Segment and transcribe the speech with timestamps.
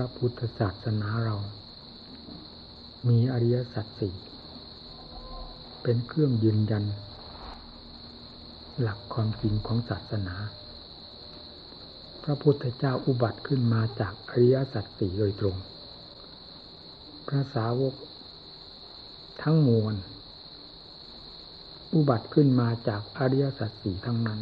[0.00, 1.36] พระพุทธศาสนาเรา
[3.08, 4.14] มีอริยสัจสี่
[5.82, 6.84] เป็นเครื่องยืนยัน
[8.80, 10.34] หลักความจริงของศาสนา
[12.24, 15.56] พระพุทธเจ้าอุบัติขึ้นมาจากอริยสัจสี่โดยตรง
[17.26, 17.94] พระสาวก
[19.42, 19.94] ทั้งมวล
[21.94, 24.40] อุบัติขึ้นมาจากอริยสัจสี่ทั้งนั้น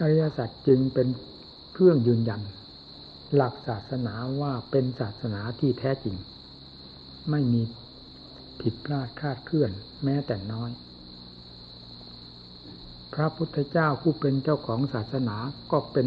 [0.00, 1.08] อริยสัจจึงเป็น
[1.72, 2.42] เครื่องยืนยัน
[3.34, 6.16] หลักศาสนาว่าเป็นศาสนาที่แท้จริง
[7.30, 7.62] ไม่มี
[8.60, 9.70] ผิดพลาดคาดเคลื่อน
[10.04, 10.70] แม้แต่น้อย
[13.14, 15.36] พระพุทธเจ้าผู้เป็นเจ้าของศาสนา
[15.72, 16.06] ก็เป็น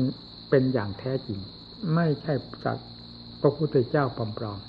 [0.50, 1.40] เป็นอย่างแท้จริง
[1.96, 2.90] ไม่ใช่สัตว์
[3.42, 4.60] พระพุทธเจ้าปลอม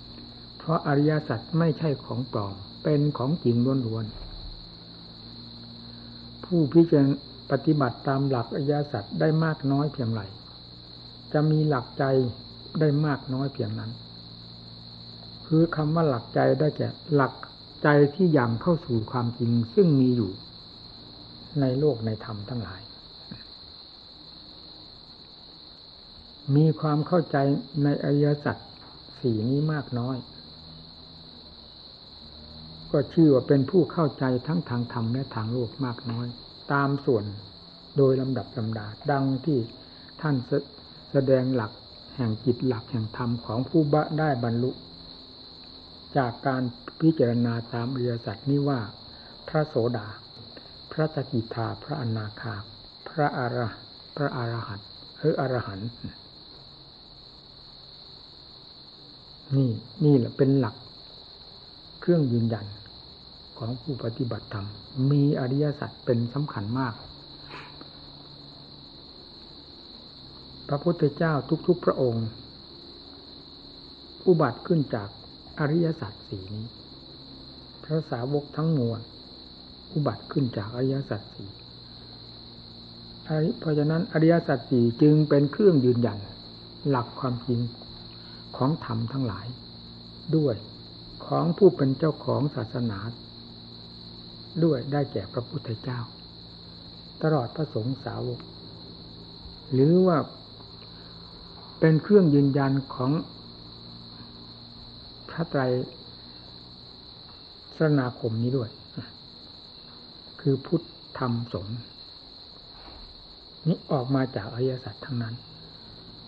[0.00, 2.54] ๆเพราะอริยสัจไม่ใช่ของปลอม
[2.84, 3.56] เป็นของจริง
[3.86, 7.16] ล้วนๆผู้พิจารณา
[7.50, 10.22] ปฏิบัติตามหลักอริยสัจได้มากน้อยเพียงไร
[11.32, 12.04] จะมีหลักใจ
[12.80, 13.90] ได้มากน้อยเพียงนั้น
[15.46, 17.34] คือคำว่าหลักใจได้แก่หลัก
[17.82, 20.30] ใจที่ยังเข้าสู่ความจริงซึ่งมีอยู่
[21.60, 22.80] ในโลกในธรรมทั้งหลาย
[26.56, 27.36] มีความเข้าใจ
[27.82, 28.56] ในอริยสัจ
[29.20, 30.16] สี่นี้มากน้อย
[32.92, 36.26] ก็ชื่อว่าเป็นผู้เข้าใจทั้งทางธรรมและทางโลกมากน้อย
[36.72, 37.24] ตามส่วน
[37.96, 39.58] โดยลำดับลำดาดังที่
[40.20, 40.36] ท่าน
[41.12, 41.72] แสดงหลัก
[42.16, 44.70] แห่งจิตหลักแห่งธรรมของผู้บะได้บรรลุ
[46.16, 46.62] จากการ
[47.00, 48.80] พิจารณาตามอริยสัจนี้ว่า
[49.48, 50.06] พระโสดา
[50.92, 52.54] พระสกิทาพระอนาคา
[53.08, 53.68] พระอระ
[54.16, 54.88] พระอรหันต์
[55.18, 55.88] หรืออรหันต์
[59.56, 59.70] นี่
[60.04, 60.74] นี่แหละเป็นหลัก
[62.00, 62.66] เครื่องยืนยัน
[63.58, 64.66] ของผู้ปฏิบัติธรรม
[65.10, 66.94] มีอริยสัจเป็นสำคัญมาก
[70.72, 71.34] พระพุทธเจ้า
[71.66, 72.26] ทุกๆพระองค์
[74.26, 75.08] อุบัติขึ้นจาก
[75.58, 76.66] อริยสัจสี่นี้
[77.84, 79.00] พระสาวกทั้งมวล
[79.92, 81.50] อุบัติขึ้นจากอริยสัจสี่
[83.60, 86.18] เพราะฉะนั้นอริยสัจสี่จึงเป็นเครื่องยืนยัน
[86.88, 87.60] หลักความจริง
[88.56, 89.46] ของธรรมทั้งหลาย
[90.36, 90.56] ด้วย
[91.26, 92.98] ของผู้เป็นเจ้าของศาสนา
[94.64, 96.00] ด้วยได้แก่พระพุทธเจ้า
[97.22, 98.40] ตลอดพระสงฆ์สาวก
[99.72, 100.18] หรือว่า
[101.80, 103.10] เป็นเครื่องยืนยันของ
[105.30, 105.62] พระไตร
[107.78, 108.70] สนาคมนี้ด้วย
[110.40, 110.82] คือพุทธ
[111.18, 111.78] ธรรมสงฆ์
[113.68, 115.34] นี้ออกมาจากอริยสัจทั้งนั้น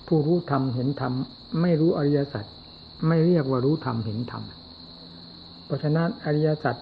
[0.06, 1.12] ผู้รู้ธรรมเห็นธรรม
[1.60, 2.44] ไม่รู้อริยสัจ
[3.06, 4.42] ไม่เรียกว่ารู้ธรรมเห็นธรรม
[5.64, 6.76] เพราะฉะนั้นอริยสัจ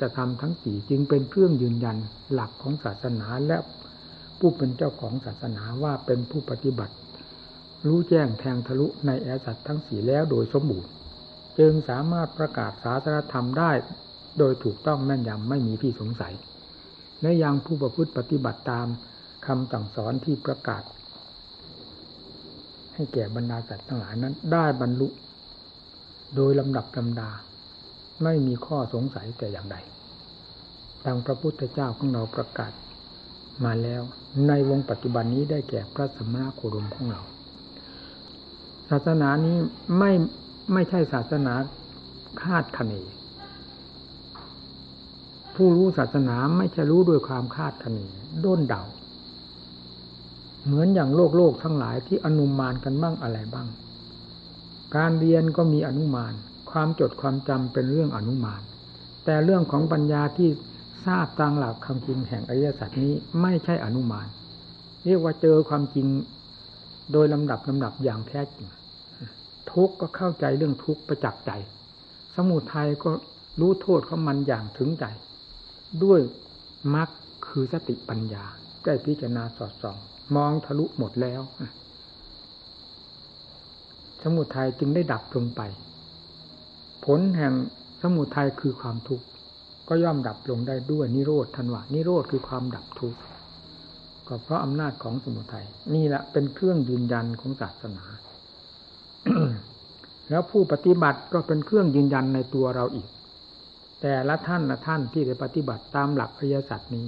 [0.00, 1.96] จะทำทั้งสี่จึงเป็นเครื่องยืนยัน
[2.32, 3.56] หลักของศาสนาและ
[4.38, 6.94] ผู้เป็นเจ้าของศาสนาว่าเป็นผู้ปฏิบัติ
[7.86, 10.90] รู้แจ้งแทงทะลุในแอสัตทั้งสี่แล้วโดยสมบูรณ์
[11.58, 13.72] จึงสามารถประกาศศาสนธรรมได้
[14.38, 16.34] โดยถูกต้องแม่นยำไม่มีที่สงสัย
[17.22, 18.86] และยังผู้ประพฤติปฏิบัติตาม
[19.46, 20.82] คำสั่งสอนที่ประกาศ
[22.94, 25.08] ให้แก่บรรดาสัตว์ทั้งหลายนั้น ได้บรรลุ
[26.36, 27.30] โดยลำดับลำดา
[28.22, 29.76] ไม่มีข้อสงสัยแต่อย่างใด
[31.04, 32.72] ดังพระพุทธเจ้าของเราประกาศ
[33.64, 34.02] มาแล้ว
[34.48, 37.22] ในวงปัจจุบันนี้ได้แก่พระสมณโคดมของเรา
[38.92, 39.56] ศาสนานี้
[39.98, 40.12] ไม่
[40.72, 41.54] ไม่ใช่ศาสนา
[42.42, 42.94] คาดคะเน
[45.54, 47.98] ผู้รู้ศาสนาไม่ใช่รู้ด้วยความคาดคะเน
[48.44, 48.82] ด้นเดา
[50.64, 53.68] เหมือนอย่างโลกโลกทั้งหลายที่อนุมานกันบ้างอะไรบ้าง
[54.96, 56.32] การเรียนก็มีอนุมาน
[56.70, 58.62] ความจดความจำเป็นเรื่องอนุมาน
[59.24, 60.48] แต่เรื่องของปัญญาที่
[61.06, 64.26] ทราบตามหลักคำจริงแห่งอริยสัจนี้ไม่ใช่อนุมาน
[65.04, 66.06] เรียกว่าเจอความจริง
[67.12, 68.66] โดยลำดับลำดับอย่างแท้จริง
[69.72, 71.50] ทุกข์ก็เข้าใจเรื่องทุกข์ประจักษ์ใจ
[72.34, 73.10] สมุทัยก็
[73.60, 75.04] รู้โทษของมันอย่างถึงใจ
[76.04, 76.20] ด้วย
[76.94, 77.08] มรรค
[77.46, 78.44] คือสติปัญญา
[78.84, 79.96] ได้พิจารณาสอดส่อง
[80.36, 81.42] มองทะลุหมดแล้ว
[84.22, 85.60] สมุทัยจึงได้ดับลงไป
[87.04, 87.52] ผลแห่ง
[88.02, 89.26] สมุทัยคือความทุกข์
[89.88, 93.18] ก็ย่อมดับลงได้ด้วยนิโรธทันวานิโรธคือความดับทุกข์
[94.28, 98.04] ก็เพราะอำนาจของสมุทัยนี่แหละเป็นเครื่องยืนยันของศาสนา
[100.30, 103.08] แล้วผู้ปฏิบัติก็เป็นเครื่องยืนยันในตัวเราอีก
[104.02, 107.06] แต่ละท่านละท่านที่ได้ปฏิบัติตามหลักอริยสัจนี้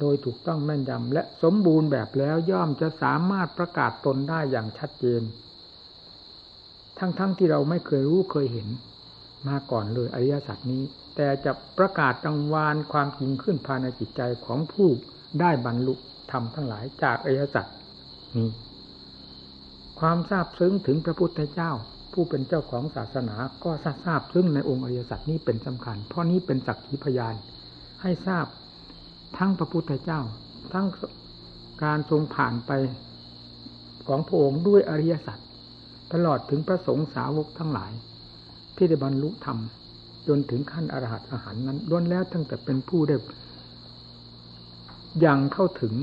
[0.00, 5.22] โดยถูกต้องแม่นยำและสมบูรณ์แบบแล้วย่อมจะสามารถประกาศตนได้อย่างชัดเจน
[6.98, 8.68] ทั้งๆทที่เราไม่เคยรู้เคยเห็น
[9.48, 10.82] มาก่อนเลยอริยสัจนี้
[11.16, 14.88] แต่จะประกาศกังวานความจริงขึ้นภายในจิตใจของผู้
[15.40, 15.94] ได้บรรลุ
[16.30, 17.66] ธรรมทั้งหลายจากอริยสัจ
[18.36, 18.48] นี้
[20.00, 21.70] ความทราบซึ้งถึงพระพุทธเจ้า
[22.12, 23.70] ผู้เป็นเจ้าของศาสนาก็
[24.04, 27.34] ทราบซึ้งในองค์อริยสัจนี้เป็นสำคัญ เพราะนี้เป็นสักขีพยาน
[28.02, 28.46] ให้ทราบ
[29.38, 30.20] ทั้งพระพุทธเจ้า
[30.72, 30.86] ทั้ง
[31.84, 32.70] การทรงผ่านไป
[34.06, 35.38] ของพระองค์ด้วยอริยสัจ
[36.12, 37.92] ตลอดถึงพระสงฆ์สาวกทั้งหลาย
[38.76, 39.58] ที่ได้บรรลุธรรม
[40.28, 43.16] จนถึงขั้นอรหัตอาหารนั้นล้วนแล้วตั้งแต่เป็นผู้ได้
[45.24, 45.94] ยังเข้าถึง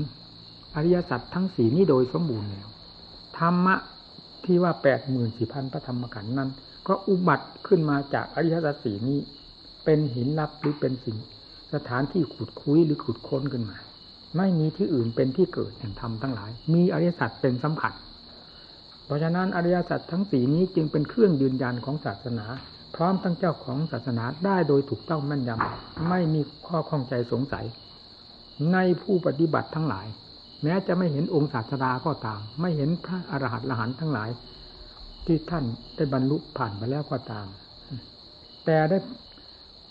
[0.74, 2.68] อริยสัจทั้งสี่นี้โดยสมบูรณ์แล้ว
[3.38, 3.74] ธรรมะ
[4.44, 6.50] ที่ว่าแปดหมื่นสี่พันพระธรรมขันธ์นั้น
[6.88, 9.18] ก็อุบัติขึ้นมาจากอริยสัจสี่นี้
[9.84, 11.16] เป็นหินลับหรือเป็นสิ่ง
[11.74, 13.78] สถานที่ขุดคุยหรือขุดค้นขึ้นมา
[14.36, 17.94] ไม่มีที่อื่นเป็นที่เกิดแห่งธรรมทั้งหลาย มีอริยสัจเป็นสำคัญ
[19.04, 22.46] เพราะฉะนั้นอริยสัจทั้งสี่นี้จึงเป็นเครื่องยืนยันของศาสนา
[22.94, 27.66] พร้อมทั้งเจ้าของศาสนาได้โดยถูกต้องแม่นยำไม่มีข้อข้องใจสงสัย
[28.72, 30.06] ในผู้ปฏิบัติทั้งหลาย
[30.64, 34.30] แม้จะไม่เห็นองค์ศาสดาก็ตาม ไม่เห็นพระอรหันต์ละหันทั้งหลาย
[35.26, 35.64] ที่ท่าน
[35.96, 37.46] ได้บรรลุผ่านไปแล้วก็ตาม
[38.64, 38.98] แต่ได้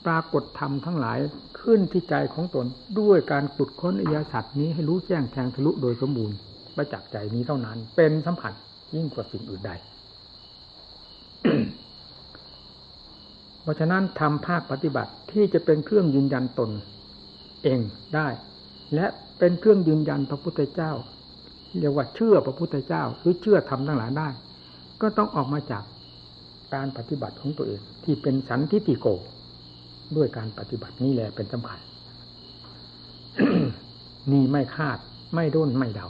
[0.06, 1.18] ปรากฏธรรมทั้งหลาย
[1.62, 2.66] ขึ้นที่ใจของตน
[3.00, 6.38] ด้วยการขุดค้นอริยสัจนี้ให้รู้แจ้งแทงทะลุโดยสมบูรณ์
[6.75, 8.54] ประจักษ์ใจนี้เท่านั้น เป็นสัมผัส
[8.96, 9.72] ยิ่งกว่าสิ่งอื่นใด
[13.62, 16.70] เพราะฉะนั้นทำภาคปฏิบัติที่จะเป็นเครื่องยืนยันตน
[17.64, 17.80] เอง
[18.16, 18.28] ได้
[18.95, 19.06] และ
[19.40, 20.92] เป็นเครื่องยืนยันพระพุทธเจ้า
[21.80, 24.30] เรียกว่าเชื่อพระพุทธเจ้าหรือเชื่อธรรมทั้งหลายได้
[25.01, 25.84] ก็ต้องออกมาจาก
[26.74, 29.07] การปฏิบัติของตัวเอง ที่เป็นสันทิติโก
[30.16, 31.80] ด้วยการปฏิบัตินี่แหละเป็นสำคัญ
[34.31, 34.98] นี่ไม่คาด
[35.36, 36.07] ไม่ด้นไม่เดา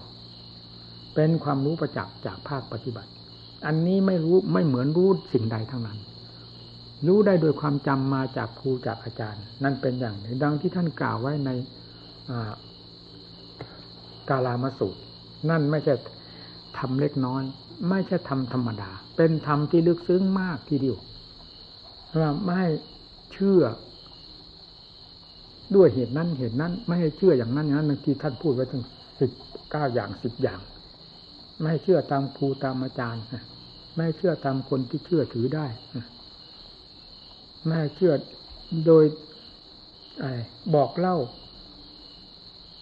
[1.15, 3.11] เป็นความรู้ประจักษ์จากภาคปฏิบัติ
[3.65, 5.99] อันนี้ไม่รู้ไม่เหมือนรู้สิ่งใดทั้งนั้น
[7.07, 11.49] รู้ได้โดยความจำมาจากครูจากอาจารย์ นั่นเป็นอย่างหนึ่งดังที่ท่านกล่าวไว้ใน
[14.29, 14.99] กาลามาสูตร
[15.49, 15.93] นั่นไม่ใช่
[16.77, 17.41] ทำเล็กน้อย
[17.89, 20.97] ไม่ใช่ทำธรรมดา เป็นธรรมที่ลึกซึ้งมากทีเดียว
[22.19, 22.61] ว่าไม่
[23.33, 23.63] เชื่อ
[25.75, 28.83] ด้วยเหตุนั้นเหตุนั้น ไม่ให้เชื่ออย่างนั้นอย่างนั้นที่ท่านพูดไว้ถึง
[29.19, 29.31] สิบ
[29.71, 30.59] เก้าอย่างสิบอย่าง
[31.61, 33.23] ไม่เชื่อตามครูตามอาจารย์
[33.97, 35.65] ไม่เชื่อตามคนที่เชื่อถือได้
[37.67, 38.13] ไม่เชื่อ
[38.85, 39.03] โดย
[40.75, 41.17] บอกเล่า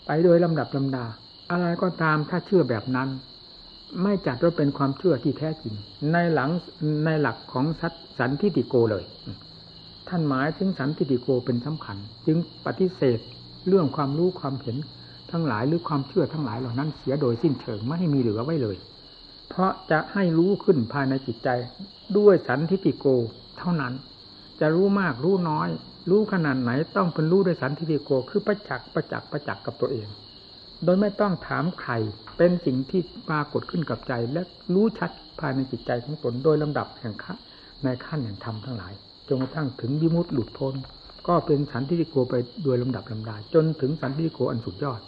[0.05, 1.05] ไปโดยลำดับลำดา
[1.51, 3.09] อะไรก็ตามถ้าเชื่อแบบนั้น
[4.03, 5.75] ไม่จัดว่าเป็นความเชื่อที่แท้จริง
[6.13, 6.49] ในหลัง
[7.05, 7.65] ในหลักของ
[8.19, 9.03] สันทิติโกเลย
[10.07, 13.19] ท่านหมายถึงสันทิติโกเป็นสำคัญ จึงปฏิเสธ
[13.67, 14.77] เรื่องความรู้ความเห็น
[15.31, 18.75] ทั้งหลายหรือความเชื่อทั้งหลายเหล่านั้นเสียโดยสิ้นเชิงไม่ให้มีเหลือไว้เลย
[19.49, 21.49] เพราะจะให้รู้ขึ้นภายในจิตใจ
[22.17, 23.05] ด้วยสันทิติโก
[23.57, 23.93] เท่านั้น
[24.59, 25.69] จะรู้มากรู้น้อย
[26.09, 30.07] รู้ขนาดไหนต้องเป็นรู้ด้วยสันทิติโกคือประจักษ์ประจักษ์ประจักษ์กับตัวเอง
[30.83, 31.93] โดยไม่ต้องถามใคร
[32.37, 34.41] เป็นสิ่งที่ปรากฏขึ้นกับใจ และ
[34.73, 37.37] รู้ชัดภายในจิตใจของตนโดยลำดับแห่งขั้น
[37.83, 38.93] ในขั้นแห่งธรรมทั้งหลาย
[39.27, 40.73] จนกระทั่งถึงวิมุตติหลุดพ้น
[41.27, 45.01] ก็เป็นสันติโกไปโดยลำดับลำดาจนถึงสันติโกอันสุดยอด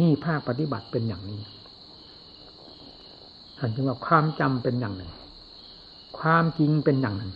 [0.00, 1.40] นี่ภาคปฏิบัติเป็นอย่างนี้
[3.58, 5.12] ท่านจึงว่าความจำเป็นอย่างหนึ่ง
[6.20, 7.32] ความจริงเป็นอย่างหนึ่ง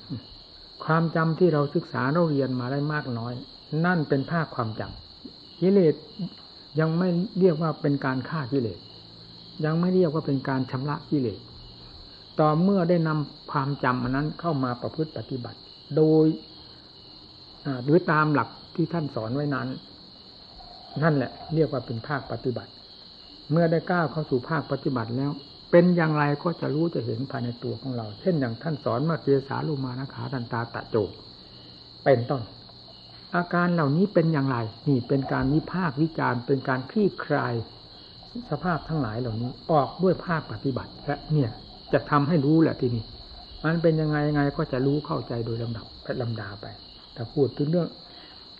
[0.84, 3.32] ความจำที่เราศึกษาเราเรียนมาได้มากน้อย
[3.84, 5.94] นั่นเป็นภาคความจำกิเลส
[6.78, 7.08] ยังไม่
[7.38, 8.78] เรียกว่าเป็นการฆ่ากิเลส
[9.64, 11.40] ยังไม่เรียกว่าเป็นการชำระกิเลส
[12.40, 15.58] ต่อเมื่อได้นำความจำอันนั้นเข้ามาประพฤติปฏิบัติ
[15.96, 16.26] โดย
[17.84, 19.68] หรือตามหลักที่ท่านสอนไว้นั้น
[21.02, 22.70] นั่นแหละ เรียกว่าเป็นภาคปฏิบัติ
[23.50, 25.30] เมื่อได้ก้าวเข้าสู่ภาคปฏิบัติแล้ว
[25.70, 30.96] เป็นอย่างไรก็จะรู้จะเห็นภายในตัวของเรา เช่นอย่างท่านสอนมาเกสาลูมานะขาตันตาตะโจ
[32.04, 32.42] เป็นต้น
[33.36, 34.56] อาการเหล่านี้เป็นอย่างไร
[34.88, 37.54] นี่เป็นการวิพากวิจารณ์ เป็นการคลี่คลาย
[38.50, 41.50] สภาพทั้งหลายเหล่านี้ ออกด้วยภาคปฏิบัติ และเนี่ย
[41.92, 43.04] จะทำให้รู้แหละทีนี้
[43.64, 46.66] มันเป็นยังไงยังไงก็จะรู้เข้าใจโดยลำดับไปลำดาไป
[47.14, 47.88] แต่พูดถึงเรื่อง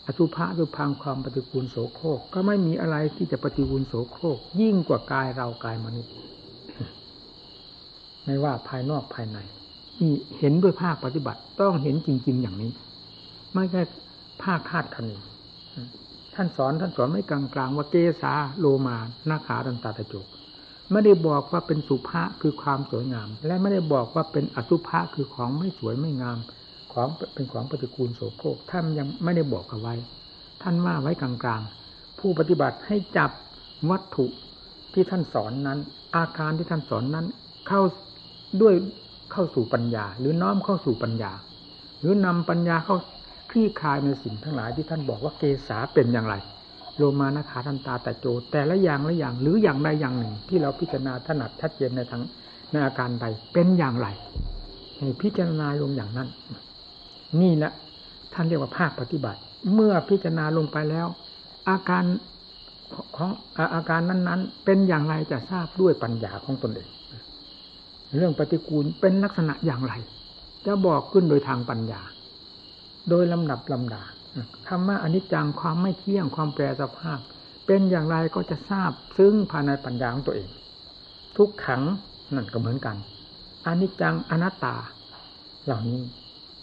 [0.07, 6.13] อสุภะคือพังความปฏิกูลโสโครกก็ไม่มีอะไรที่จะปฏิกูลโสโครก ยิ่งกว่ากายเรากายมนุษย์
[8.25, 9.39] ไม่ว่าภายนอกภายใน
[10.01, 12.71] นี่เห็นด้วยภาคปฏิบัติต้องเห็นจริง ๆ อย่างนี้
[13.55, 13.83] ไม่ใช่
[14.43, 15.11] ภาคคาดคะเน
[16.35, 18.97] ท่านสอนท่านสอนไม่กลางๆว่าเกสาโลมา
[19.31, 20.27] นาขาดันตาตะจุก
[20.93, 26.39] ไม่ได้บอกว่าเป็นสุภาคือความสวยงาม และไม่ได้บอกว่าเป็นอสุภะคือของไม่สวยไม่งาม
[26.93, 29.95] ของเป็นของปฏิกูลโสโครกท่านยังไม่ได้บอกเอาไว้
[30.63, 33.31] ท่านว่าไว้กลางๆ ผู้ปฏิบัติให้จับ
[33.91, 34.27] วัตถุ
[34.93, 35.79] ที่ท่านสอนนั้น
[36.17, 37.27] อาการที่ท่านสอนนั้น
[37.69, 37.81] เข้า
[38.61, 38.75] ด้วย
[39.33, 41.33] เข้าสู่ปัญญา หรือน้อมเข้าสู่ปัญญา
[42.01, 42.97] หรือนำปัญญาเข้า
[43.51, 46.35] คลี่คลายในสิ่งทั้งหลายที่ท่านบอกว่าเกษาเป็นอย่างไร
[46.97, 52.23] โลมานะขาทันตาแต่โจ แต่ละอย่างละอย่างหรืออย่างใดอย่างหนึ่ง ที่เราพิจารณาถนัดชัดเจนในทาง
[52.73, 54.09] ในอาการใดเป็นอย่างไร
[54.99, 56.29] ให้พิจารณาลงอย่างนั้น
[57.41, 57.73] นี่แหละ
[58.33, 59.41] ท่านเรียกว่าภาคปฏิบัติ
[59.75, 61.07] เมื่อพิจารณาลงไปแล้ว
[61.69, 62.05] อาการ
[63.17, 63.31] ของ
[63.75, 66.89] อาการนั้นๆ เป็นอย่างไรจะทราบด้วยปัญญาของตนเอง
[68.17, 69.93] เรื่องปฏิกูลเป็นลักษณะอย่างไร
[70.67, 72.01] จะบอกขึ้นโดยทางปัญญา
[73.11, 74.03] โดยลำดับลำดา
[74.69, 77.19] คำว่าอนิจจังความไม่เที่ยงความแปรสภาพ
[77.67, 80.49] เป็นอย่างไรก็จะทราบซึ่งภายในปัญญาของตัวเอง
[81.37, 81.83] ทุกขัง
[82.35, 82.97] นั่นก็เหมือนกัน
[83.67, 84.77] อนิจจังอนัตตา
[85.65, 86.01] เหล่านี้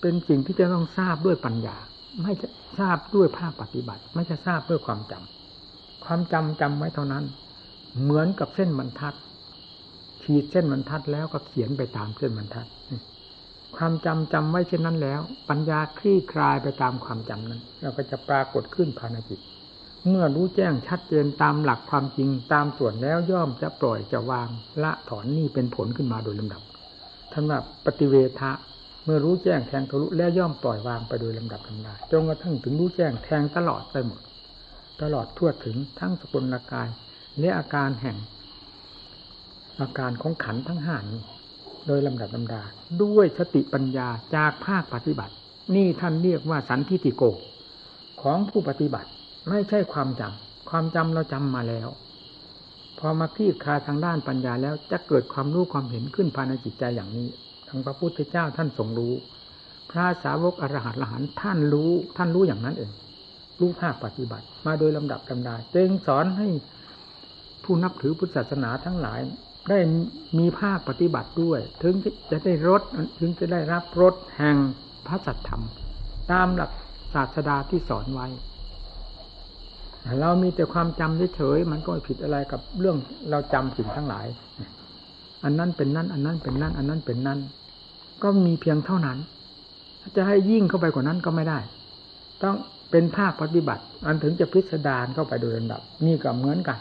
[0.02, 1.78] เป็นสิ่งที่จะต้องทราบด้วยปัญญา
[2.22, 7.24] ไม่จะทราบด้วยภาคปฏิบัติ ไม่จะทราบด้วยความจำความจำจำไว้เท่านั้น
[8.02, 9.14] เหมือนกับเส้นบรรทัด
[10.24, 12.68] ขีดเส้นบรรทัดแล้วก็เขียนไปตามเส้นบรรทัด
[13.78, 19.40] ความจำจำไว้เช่นนั้นแล้ว ปัญญาคลี่คลายไปตามความจำนั้น เราก็จะปรากฏขึ้นภายในจิต
[20.10, 24.48] เมื่อรู้แจ้งชัดเจนตามหลักความจริงตามส่วนแล้วย่อมจะปล่อยจะวาง
[24.84, 26.62] ละถอนนี่เป็นผลขึ้นมาโดยลำดับ
[27.32, 28.52] ท่านว่าปฏิเวทะ
[29.06, 34.20] เมื่อรู้แจ้งแทงทะลุแล้วย่อมปล่อยวางไปโดยลำดับลำดาจนกระทั่งถึงรู้แจ้งแทงตลอดไปหมด
[35.02, 36.88] ตลอดทั่วถึงทั้งสกุลกาย
[37.40, 38.18] และอาการแห่ง
[39.82, 41.22] อาการของขันทั้งห้านี้
[41.88, 42.62] โดยลำดับลำดา
[43.04, 45.34] ด้วยสติปัญญาจากภาคปฏิบัติ
[45.76, 47.24] นี่ท่านเรียกว่าสันทิติโก
[48.22, 49.10] ของผู้ปฏิบัติ
[49.50, 51.88] ไม่ใช่ความจำความจำเราจำมาแล้ว
[53.00, 57.28] พอมาคลี่คลายทางด้านปัญญาแล้วจะเกิดความรู้ความเห็นขึ้นภายในจิตใจอย่างนี้
[57.68, 59.14] ทั้งพระพุทธเจ้าท่านทรงรู้
[59.92, 62.92] พระสาวกอรหัตละหันท่านรู้ ท่านรู้อย่างนั้นเอง
[63.60, 66.48] รู้ภาคปฏิบัติ มาโดยลำดับลำดาจึงสอนให้
[67.64, 69.20] ผู้นับถือพุทธศาสนาทั้งหลาย
[69.70, 69.80] ได้
[70.40, 71.94] มีภาคปฏิบัติด้วย ถึง
[72.32, 72.82] จะได้รส
[73.20, 74.56] ถึงจะได้รับรสแห่ง
[75.08, 75.64] พระสัทธรรม
[76.32, 76.72] ตามหลัก
[77.14, 78.28] ศาสดาที่สอนไว้
[80.22, 82.98] เรามีแต่ความจำเฉยๆมันก็ไม่ผิดอะไรกับเรื่อง
[83.30, 84.26] เราจำสิ่งทั้งหลาย
[85.44, 87.40] อันนั้นเป็นนั่น อันนั้นเป็นนั่น อันนั้นเป็นนั่น
[88.24, 89.18] ก็มีเพียงเท่านั้น
[90.16, 91.60] จะให้ยิ่งเข้าไปกว่านั้นก็ไม่ได้
[92.44, 92.56] ต้อง
[92.92, 96.78] เป็นภาคปฏิบัติ อันถึงจะพิสดารเข้าไปโดยลำดับ นี่ก็เหมือนกัน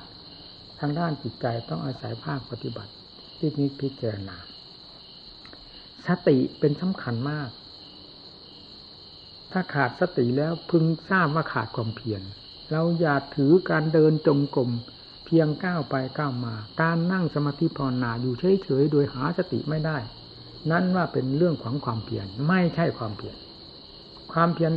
[0.81, 2.93] ทางด้านจิตใจต้องอาศัยภาคปฏิบัติ
[3.39, 4.37] ที่นี้พิจารณา
[6.07, 7.49] สติเป็นสำคัญมาก
[9.53, 12.23] ถ้าขาดสติแล้วพึงทราบว่าขาดความเพียร
[12.71, 14.71] เราอย่าถือการเดินจงกรม
[15.27, 19.99] เพียงก้าวไปก้าวมา การนั่งสมาธิภาวนาอยู่เฉยๆโดยหาสติไม่ได้
[20.71, 23.37] นั่นว่าเป็นเรื่องของความเพียรไม่ใช่ความเพียร
[24.33, 24.73] ความเพียร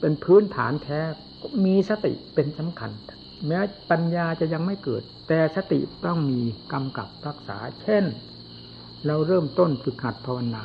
[0.00, 1.00] เป็นพื้นฐานแท้
[1.64, 2.90] มีสติเป็นสำคัญ
[3.46, 3.58] แม้
[3.90, 6.40] ปัญญาจะยังไม่เกิด แต่สติต้องมี
[6.72, 8.04] กำกับรักษา เช่น
[9.06, 10.64] เราเริ่มต้นฝึกหัดภาวนา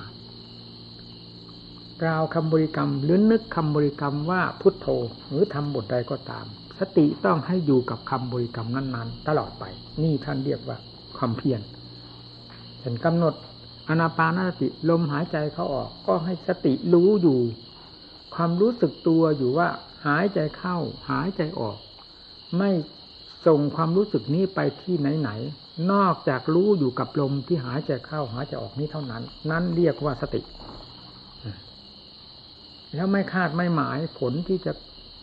[2.01, 4.87] กล่าวคำบริกรรมหรือนึกคำบริกรรมว่าพุทโธ
[5.27, 6.45] หรือทำบทใดก็ตาม
[6.79, 9.63] สติต้องให้อยู่กับคำบริกรรมนั้น ๆ ตลอดไป
[10.03, 10.77] นี่ท่านเรียกว่า
[11.17, 11.61] ความเพียร
[12.81, 13.33] เห็นกำหนด
[13.89, 17.39] อนาปานสติลมหายใจเขาออก ก็ให้สติรู้อยู่
[18.35, 19.67] ความรู้สึกตัวอยู่ว่า
[20.05, 20.77] หายใจเข้า
[21.09, 21.77] หายใจออก
[22.57, 22.69] ไม่
[23.47, 30.41] ส่งความรู้สึกนี้ไปที่ไหนๆนอกจากรู้อยู่กับลมที่หายใจเข้าหายใจออกนี้เท่านั้น นั่นเรียกว่าสติ
[32.95, 34.71] แล้วไม่คาดไม่หมายผลที่จะ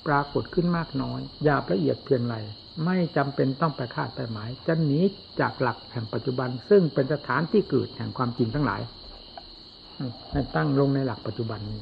[0.07, 2.37] ปรากฏขึ้นมากน้อยหยาละเอียดเพียงไร
[2.85, 5.01] ไม่จำเป็นต้องไปคาดไปหมาย จะหนี
[5.41, 8.81] จากหลักแห่งปัจจุบัน ซึ่งเป็นสถานที่เกิดแห่งความจริงทั้งหลาย
[10.33, 11.81] ให้ตั้งลงในหลักปัจจุบันนี้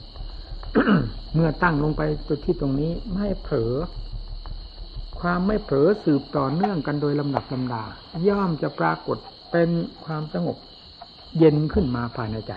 [1.35, 3.75] เมื่อตั้งลงไปจุดที่ตรงนี้ไม่เผลอ
[5.27, 7.83] ความไม่เผลอสืบต่อเนื่องกันโดยลำดับลำดา
[8.29, 9.19] ย่อมจะปรากฏ
[9.53, 9.71] เป็น
[10.05, 10.57] ความสงบ
[11.39, 12.53] เย็นขึ้นมาภายในใจ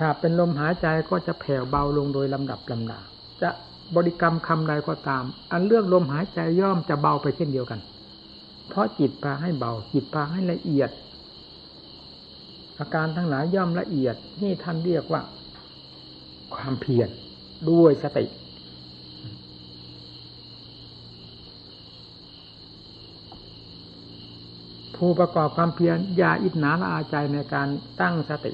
[0.00, 3.00] ถ้าเป็นลมหายใจก็จะแผ่วเบาลงโดยลำดับลำดา
[3.42, 3.50] จะ
[3.96, 7.80] บริกรรมคำใดก็ตาม อันเรื่องลมหายใจย่อมจะเบาไปเช่นเดียวกัน
[8.68, 10.90] เพราะจิตพาให้เบา จิตพาให้ละเอียด
[12.78, 15.20] อาการทั้งหลายย่อมละเอียด นี่ท่านเรียกว่า
[16.54, 17.08] ความเพียร
[17.70, 18.24] ด้วยสติ
[24.98, 27.68] ผู้ประกอบความเพียรอย่าอิจนาละอาใจในการ
[28.00, 28.52] ตั้งสติ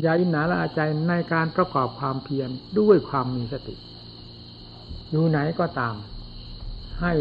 [0.00, 2.48] อย่าอิจนาละอาใจในการประกอบความเพียร
[2.78, 3.74] ด้วยความมีสติ
[5.10, 5.94] อยู่ไหนก็ตาม
[7.00, 7.12] ให้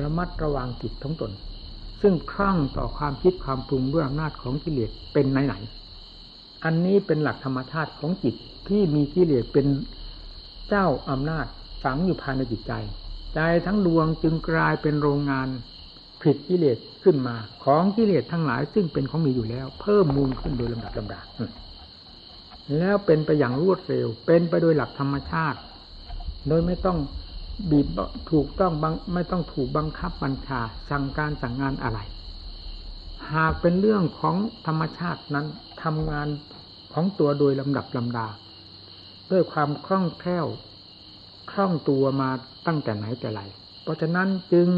[0.00, 1.32] ระมัดระวังจิตทั้งตน
[2.02, 5.54] ซึ่งคล่งต่อความคิดความปรุงด้วยอำนาจของกิเลสเป็นไหนไหน
[6.64, 8.34] อันนี้เป็นหลักธรรมชาติของจิต
[8.68, 9.66] ที่มีกิเลสเป็น
[10.68, 11.46] เจ้าอำนาจ
[11.82, 12.72] ฝังอยู่ภายในจิตใจ
[13.34, 15.48] ใจทั้งดวงจึงกลายเป็นโรงงาน
[16.24, 21.24] ผิดกิเลสขึ้นมา ของกิเลสทั้งหลาย ซึ่งเป็นของมีอยู่แล้ว เพิ่มมูลขึ้นโดยลำดับลำดับ
[22.78, 25.58] แล้วเป็นไปอย่างรวดเร็ว เป็นไปโดยหลักธรรมชาติ
[26.48, 26.98] โดยไม่ต้อง
[27.70, 27.86] บีบ
[28.30, 31.98] ถูกต้องบังไม่ต้องถูกบังคับบัญชาสั่งการสั่งงานอะไร
[33.32, 35.46] หากเป็นเรื่องของธรรมชาตินั้น
[35.82, 36.28] ทำงาน
[36.92, 38.26] ของตัวโดยลำดับลำดา
[39.30, 40.46] ด้วยความคล่องแคล่ว
[41.50, 42.30] คล่องตัวมา
[42.66, 43.42] ตั้งแต่ไหนแต่ไร
[43.82, 44.68] เพราะฉะนั้นจึง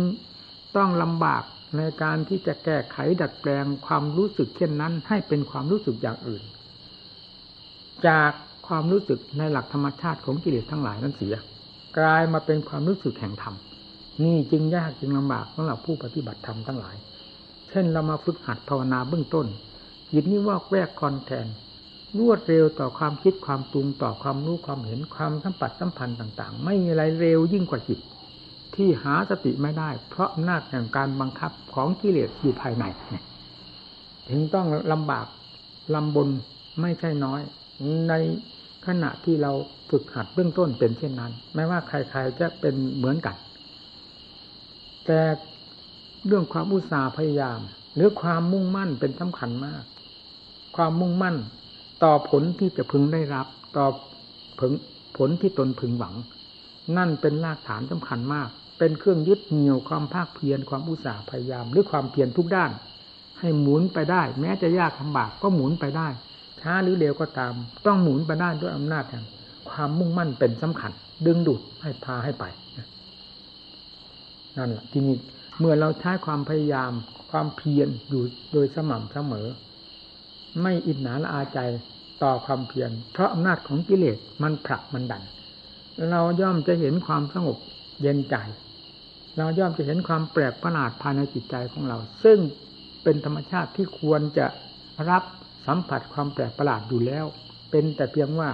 [0.77, 1.43] ต้องลำบาก
[1.77, 6.43] ในการที่จะแก้ไขดัดแปลงความรู้สึกเช่นนั้น ให้เป็นความรู้สึกอย่างอื่น
[8.07, 8.31] จาก
[8.69, 11.37] ความรู้สึกในหลักธรรมชาติของกิเลสทั้งหลายนั้นเสีย
[11.99, 13.55] กลายมาเป็นความรู้สึกแห่งธรรม
[14.25, 16.97] นี่จึงยากจึงลำบากสำหรับผู้ปฏิบัติธรรมทั้งหลาย
[17.71, 19.47] เช่นเรามาฝึกหัดภาวนาเบื้องต้น
[20.13, 21.47] จิตนี้วอกแวกคอนแทน
[22.19, 28.01] รวดเร็วต่อความคิดความปรุงต่อความรู้ความเห็นความสัมผัสสัมพันธ์ต่าง ๆ ไม่มีอะไรเร็วยิ่งกว่าจิต
[28.75, 32.85] ที่หาสติไม่ได้ เพราะอำนาจแห่งการบังคับของกิเลสอยู่ภายใน
[34.29, 35.27] ถึงต้องลำบาก
[35.95, 36.29] ลำบน
[36.81, 37.41] ไม่ใช่น้อย
[38.09, 38.15] ใน
[38.87, 39.53] ขณะที่เรา
[39.91, 43.37] ฝึกหัดเบื้องต้นเป็นเช่นนั้น ไม่ว่าใครๆจะเป็นเหมือนกัน
[45.07, 45.21] แต่
[46.27, 47.61] เรื่องความอุตสาห์พยายาม
[47.95, 49.85] หรือความมุ่งมั่นเป็นสำคัญมาก
[50.77, 51.37] ความมุ่งมั่น
[52.05, 53.47] ต่อผลที่จะพึงได้รับ
[53.77, 53.87] ต่อ
[54.59, 54.71] ผล
[55.17, 56.15] ผลที่ตนพึงหวัง
[56.97, 62.71] นั่นเป็นรากฐานสำคัญมาก เป็นเครื่องยึดเหนี่ยวความภาคเพียรความอุตสาห์พยายาม หรือความเพียรทุกด้าน
[63.41, 66.09] ให้หมุนไปได้ แม้จะยากลำบากก็หมุนไปได้
[66.61, 67.53] ช้าหรือเร็วก็ตาม
[67.87, 69.25] ต้องหมุนไปได้ด้วยอำนาจแห่ง
[69.71, 70.93] ความมุ่งมั่นเป็นสำคัญ
[71.27, 72.45] ดึงดูดให้พาให้ไป
[74.57, 75.17] นั่นแหละที่นี่
[75.59, 76.93] เมื่อเราใช้ความพยายาม
[77.31, 79.47] ความเพียรอยู่โดยสม่ำเสมอ
[80.63, 81.59] ไม่อิจฉาละอาใจ
[82.23, 85.23] ต่อความเพียรเพราะอำนาจของกิเลสมันผลักมันดัน
[86.11, 87.57] เราย่อมจะเห็นความสงบ
[88.03, 88.37] เย็นใจ
[89.39, 92.39] เราย่อมจะเห็นความแปลกประหลาดภายในจิตใจของเรา ซึ่ง
[93.03, 94.47] เป็นธรรมชาติที่ควรจะ
[95.11, 95.23] รับ
[95.67, 97.25] สัมผัสความแปลกประหลาดอยู่แล้ว
[97.71, 98.51] เป็นแต่เพียงว่า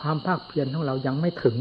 [0.00, 1.56] ความภาคเพียรของเรายังไม่ถึง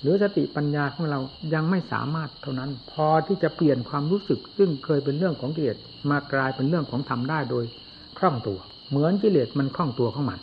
[0.00, 1.20] หรือสติปัญญาของเรา
[1.54, 5.78] ยังไม่สามารถเท่านั้น พอที่จะเปลี่ยนความรู้สึก ซึ่งเคยเป็นเรื่องของกิเลส
[6.10, 7.64] มากลายเป็นเรื่องของธรรมได้โดย
[8.18, 8.58] คล่องตัว
[8.90, 10.40] เหมือนกิเลสมันคล่องตัวของมัน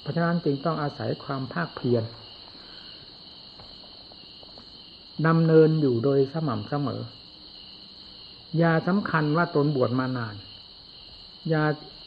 [0.00, 2.02] เพราะฉะนั้นจึงต้องอาศัยความภาคเพียร
[5.26, 7.02] ดำเนินอยู่โดยสม่ำเสมอ
[8.58, 10.34] อย่าสำคัญว่าตนบวชมานาน
[11.48, 11.64] อย่า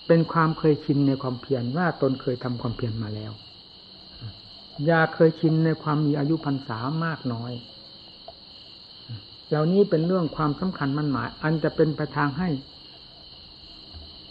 [0.08, 3.32] เป็นความเคยชินในความเพียรว่าตนเคยทำความเพียรมาแล้ว
[4.86, 7.52] อย่าเคยชินในความมีอายุพรรษามากน้อย
[9.49, 12.49] เหล่านี้เป็นเรื่องความสำคัญมันหมาย อันจะเป็นไปทางให้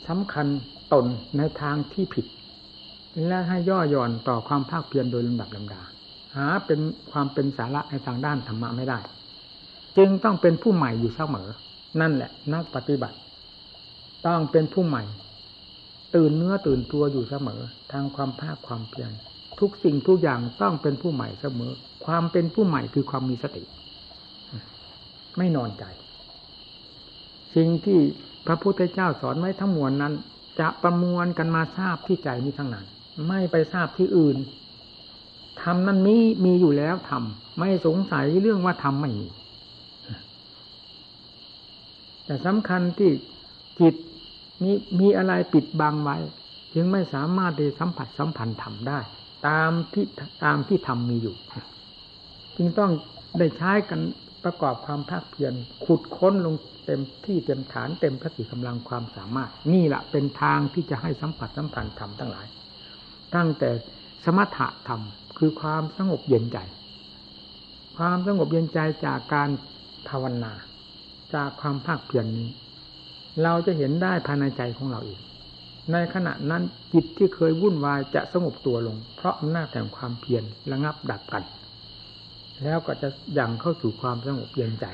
[0.09, 0.47] สำคัญ
[0.93, 2.27] ตนในทางที่ผิด
[3.27, 5.83] และให้ย่อหย่อนต่อความภาคเพียรโดยลำดับลำดา
[6.37, 8.99] หาเป็นความเป็นสาระในทางด้านธรรมะไม่ได้
[9.97, 11.49] จึงต้องเป็นผู้ใหม่อยู่เสมอ
[12.01, 13.17] นั่นแหละ นักปฏิบัติ
[14.27, 15.05] ต้องเป็นผู้ใหม่
[16.15, 17.61] ตื่นเนื้อตื่นตัวอยู่เสมอ
[17.93, 19.11] ทางความภาคความเพียร
[19.61, 21.73] ทุกสิ่งทุกอย่างต้องเป็นผู้ใหม่เสมอ
[22.07, 23.65] ความเป็นผู้ใหม่คือความมีสติ
[25.39, 25.85] ไม่นอนใจ
[27.55, 27.99] สิ่งที่
[28.47, 30.15] พระพุทธเจ้าสอนไว้ทั้งมวลนั้น
[30.61, 32.87] จะประมวลกันมาทราบที่ใจนี้ทั้งนั้น
[33.29, 34.37] ไม่ไปทราบที่อื่น
[35.61, 39.29] ทำนั้นมีมีอยู่แล้วทำไม่สงสัยเรื่องว่าทำไม่มี
[42.25, 43.11] แต่สำคัญที่
[43.81, 43.95] จิต
[44.63, 46.17] มีมีอะไรปิดบังไว้
[46.75, 48.99] จึงไม่สามารถได้สัมผัสสัมพันธ์ทำได้
[49.49, 50.07] ตามที่
[50.45, 51.37] ตามที่ทำมีอยู่
[52.57, 52.91] จึงต้อง
[53.39, 54.01] ได้ใช้กัน
[54.45, 55.53] ประกอบความภาคเพียร
[55.85, 56.55] ขุดค้นลง
[56.87, 62.47] เต็มที่เต็มฐานเต็มพติกำลังความสามารถ นี่แหละเป็นทางที่จะให้สัมผัสสัมพันธ์ธรรมทั้งหลาย
[63.35, 63.71] ตั้งแต่
[64.25, 65.01] สมถะธรรม
[65.45, 66.59] คือความสงบเย็นใจ
[67.97, 69.49] ความสงบเย็นใจจากการ
[70.09, 70.53] ภาวนา
[71.35, 72.49] จากความภาคเพียรนนี้
[73.43, 75.21] เราจะเห็นได้ภายในใจของเราเอง
[75.93, 81.45] ในขณะนั้นจิตที่เคยวุ่นวายจะสงบตัวลง เพราะอำนาจแห่งความเพียรระงับดับกัน
[82.63, 84.87] แล้วก็จะยังเข้าสู่ความสงบเย็นใจ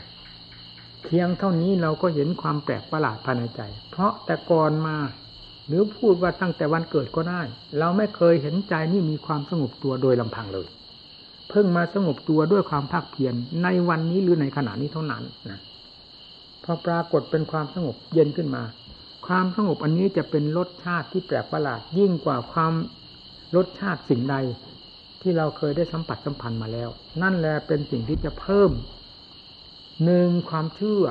[1.05, 4.97] เพียงเท่านี้เราก็เห็นความแปลกประหลาดภายในใจ เพราะแต่ก่อนมา
[5.69, 7.43] หรือพูดว่าตั้งแต่วันเกิดก็ได้
[7.79, 10.67] เราไม่เคยเห็นใจนี่มีความสงบตัวโดยลำพังเลย
[11.51, 15.61] เพิ่งมาสงบตัวด้วยความภาคเพียรในวันนี้หรือในขณะนี้เท่านั้นนะ
[16.65, 18.63] พอปรากฏเป็นความสงบเย็นขึ้นมา
[19.27, 22.73] ความสงบอันนี้จะเป็นรสชาติที่แปลกประหลาดยิ่งกว่าความ
[23.57, 24.37] รสชาติสิ่งใด
[25.23, 26.89] ที่เราเคยได้สัมผัสสัมพันธ์มาแล้ว
[27.23, 28.71] นั่นแหละเป็นสิ่งที่จะเพิ่ม
[30.05, 31.05] หนึ่งความเชื่อ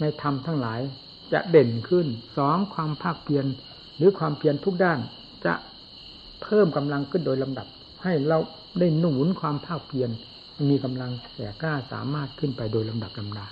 [0.00, 0.80] ในธรรมทั้งหลาย
[1.32, 3.44] จะเด่นขึ้นสองความภาคเพียร
[3.96, 4.98] หรือความเพียรทุกด้าน
[5.46, 5.54] จะ
[6.42, 7.66] เพิ่มกำลังขึ้นโดยลำดับ
[8.02, 8.38] ให้เรา
[8.78, 10.10] ได้หนุนความภาคเพียร
[10.70, 13.46] มีกำลังแก่กล้าสามารถขึ้นไปโดยลำดับลำดา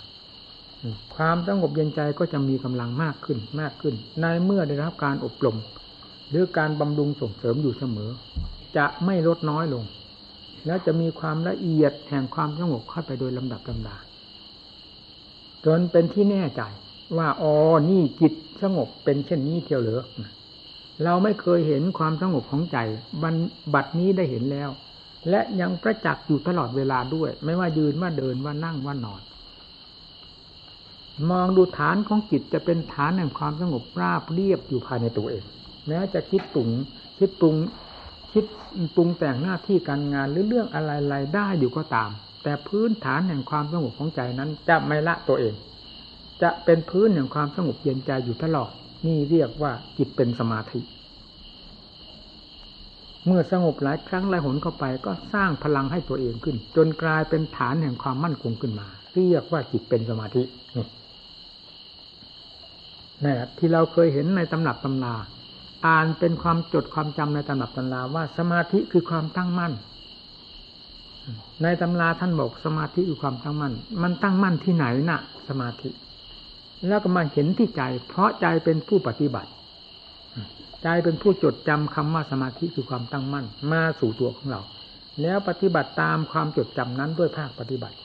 [1.17, 5.57] ความสงบเย็นใจก็จะมีกำลังมากขึ้นมากขึ้น ในเมื่อได้รับการอบรม
[6.31, 8.11] หรือการบำรุงส่งเสริมอยู่เสมอ
[8.77, 9.85] จะไม่ลดน้อยลง
[10.67, 13.97] แล้วจะมีความละเอียดแห่งความสงบเข้าไปโดยลำดับลำดา
[15.65, 16.63] จนเป็นที่แน่ใจ
[17.17, 17.55] ว่าอ๋อ
[17.91, 20.01] นี่จิตสงบเป็นเช่นนี้เที่ยวเหลือ
[21.05, 22.79] เราไม่เคยเห็นความสงบของใจ
[23.23, 23.35] บัน
[23.75, 24.71] บัดนี้ได้เห็นแล้ว
[25.31, 29.23] และยังประจักษ์อยู่ตลอดเวลาด้วย ไม่ว่ายืนว่าเดินว่านั่งว่านอน
[31.31, 35.45] มองดูฐานของจิตจะเป็นฐานแห่งความสงบราบเรียบอยู่ภายในตัวเอง
[35.87, 36.69] แม้จะคิดปรุง
[37.19, 37.57] คิดปรุง
[38.33, 38.45] คิด
[38.97, 42.11] ปรุงแต่งหน้าที่การงานหรือเรื่องอะไรๆได้อยู่ก็ตาม
[42.43, 45.55] แต่พื้นฐานแห่งความสงบของใจนั้นจะไม่ละตัวเอง
[46.43, 48.71] จะเป็นพื้นแห่งความสงบเย็นใจอยู่ตลอด
[49.07, 50.81] นี่เรียกว่าจิตเป็นสมาธิ
[53.27, 60.43] เมื่อสงบหลายครั้งหลายหนเข้าไปก็สร้างพลังให้ตัวเองขึ้น จนกลายเป็นฐานแห่งความมั่นคงขึ้นมา เรียกว่าจิตเป็นสมาธิ
[60.77, 60.87] นี่
[63.25, 65.15] นี่ที่เราเคยเห็นในตำหนับตำรา
[65.87, 69.73] อ่านเป็นความจดความจำในตำรับตำราว่าสมาธิคือความตั้งมั่น
[71.63, 75.89] ในตำราท่านบอกสมาธิคือความตั้งมั่น มันตั้งมั่นที่ไหนนะ่ะ สมาธิ
[76.87, 79.51] แล้วก็มาเห็นที่ใจ เพราะใจเป็นผู้ปฏิบัติ
[80.83, 84.61] ใจเป็นผู้จดจำคำว่าสมาธิคือความตั้งมั่น มาสู่ตัวของเรา
[85.23, 87.97] แล้วปฏิบัติตามความจดจำนั้นด้วยภาคปฏิบัติ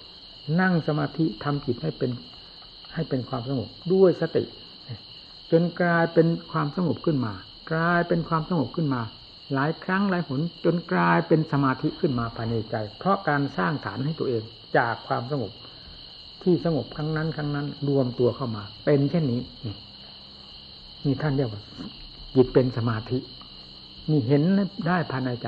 [0.61, 2.11] นั่งสมาธิทำจิตให้เป็น
[2.93, 4.43] ให้เป็นความสงบด้วยสติ
[5.51, 7.33] จนกลายเป็นความสงบขึ้นมา
[7.71, 9.01] กลายเป็นความสงบขึ้นมา
[9.53, 14.43] หลายครั้งหลายหนจนกลายเป็นสมาธิขึ้นมาภายในใจ เพราะการสร้างฐานให้ตัวเอง
[14.77, 15.51] จากความสงบ
[16.45, 19.41] ที่สงบครั้งนั้นครั้งนั้น รวมตัวเข้ามา เป็นเช่นนี้
[21.05, 21.61] นี่ท่านเรียกว่า
[22.35, 23.17] จิตเป็นสมาธิ
[24.09, 24.43] นี่เห็น
[24.87, 25.47] ได้ภายในใจ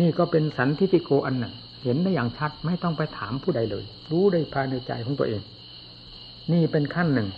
[0.00, 5.40] นี่ก็เป็นสันทิฏโกอันหนึ่งเห็นได้อย่างชัดไม่ต้องไปถามผู้ใดเลย รู้ได้ภายในใจของตัวเอง
[6.52, 7.28] นี่เป็นขั้นหนึ่ง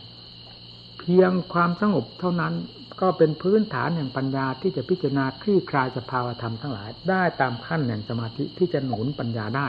[0.98, 2.54] เพียงความสงบเท่านั้น
[3.00, 9.66] ก็เป็นพื้นฐานแห่งปัญญาที่จะพิจารณาคลี่คลายสภาวธรรมทั้งหลาย ได้ตามขั้นแห่งสมาธิที่จะหนุนปัญญาได้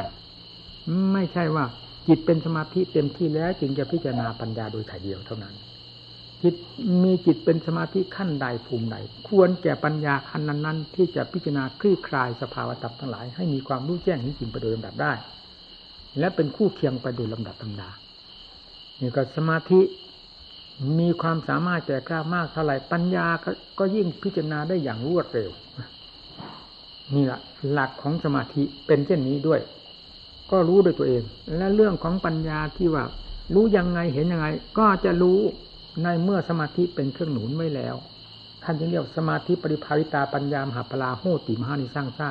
[1.13, 1.65] ไม่ใช่ว่า
[2.07, 5.55] จิตเป็นสมาธิเต็มที่แล้วจึงจะพิจารณาปัญญาโดยถ่ายเดียวเท่านั้น
[6.43, 6.55] จิต
[7.03, 15.13] มีจิตเป็นสมาธิขั้นใดภูมิใดควรแก่ปัญญาขั้นนั้นๆ ที่จะพิจารณาคลี่คลายสภาวธรรมทั้งหลาย ให้มีความรู้แจ้งนี้จริงไปโดยลำดับได้
[16.19, 17.89] และเป็นคู่เคียงไปโดยลำดับตำดา
[19.01, 19.81] นี่ก็สมาธิ
[20.99, 25.51] มีความสามารถแก่กล้ามากเท่าไหร่ปัญญาก็ก็ยิ่งพิจารณาได้อย่างรวดเร็ว
[27.15, 27.39] นี่แหละ
[27.71, 29.59] หลักของสมาธิเป็นเช่นนี้ด้วย
[30.51, 31.23] ก็รู้ด้วยตัวเอง
[31.57, 33.03] และเรื่องของปัญญาที่ว่า
[33.53, 35.39] รู้ยังไงเห็นยังไง ก็จะรู้
[36.03, 37.95] ในเมื่อสมาธิเป็นเครื่องหนุนไว้แล้ว
[38.63, 42.29] ท่านจึงเรียกสมาธิปริภาวิตาปัญญามหาปลาโหติมหานิสร้างซ่า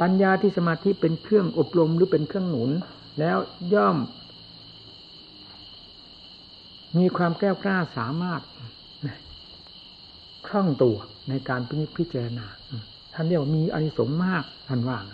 [0.00, 2.70] ปัญญาที่สมาธิเป็นเครื่องอบรมหรือเป็นเครื่องหนุน
[3.18, 3.36] แล้ว
[3.74, 3.96] ย่อม
[6.98, 8.40] มีความแก้วกล้าสามารถ
[10.46, 10.96] คล่องตัว
[11.28, 11.60] ในการ
[11.96, 12.46] พิจารณา
[13.14, 15.04] ท่านเรียกว่ามีอนิสงส์มากท่านว่าง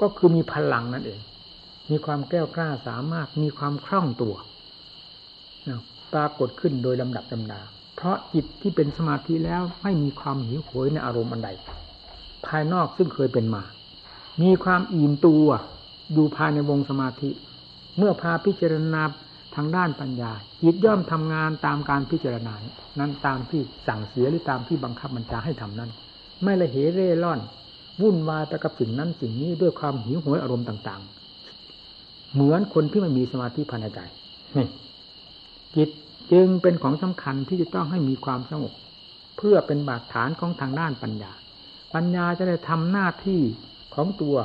[0.00, 1.20] ก็คือมีพลังนั่นเอง
[1.90, 4.34] มีความแก้วกล้าสามารถมีความคล่องตัว
[6.12, 7.60] ปรากฏขึ้นโดยลำดับลำดา
[7.96, 11.50] เพราะจิตที่เป็นสมาธิแล้วไม่มีความหิวโหยในอารมณ์อันใด
[12.46, 13.62] ภายนอกซึ่งเคยเป็นมา
[14.42, 15.46] มีความอิ่มตัว
[16.12, 17.30] อยู่ภายในวงสมาธิ
[17.98, 19.02] เมื่อพาพิจารณา
[19.54, 20.32] ทางด้านปัญญา
[20.62, 22.54] จิตย่อมทำงานตามการพิจารณา
[22.98, 25.90] นั้นตามที่สั่งเสียหรือตามที่บังคับบัญชาให้ทำนั้น
[26.42, 27.40] ไม่ละเหเร่ร่อน
[28.00, 31.02] วุ่นวายไปกับสิ่งนั้นสิ่งนี้ด้วยความหิวโหยอารมณ์ต่าง
[31.66, 34.00] ๆ เหมือนคนที่ไม่มีสมาธิภายในใจ
[35.76, 35.88] จิต
[36.32, 38.72] จึงเป็นของสำคัญที่จะต้องให้มีความสงบ
[39.36, 41.32] เพื่อเป็นบาดฐานของทางด้านปัญญา
[41.94, 43.40] ปัญญาจะได้ทำหน้าที่
[43.94, 44.36] ของตัว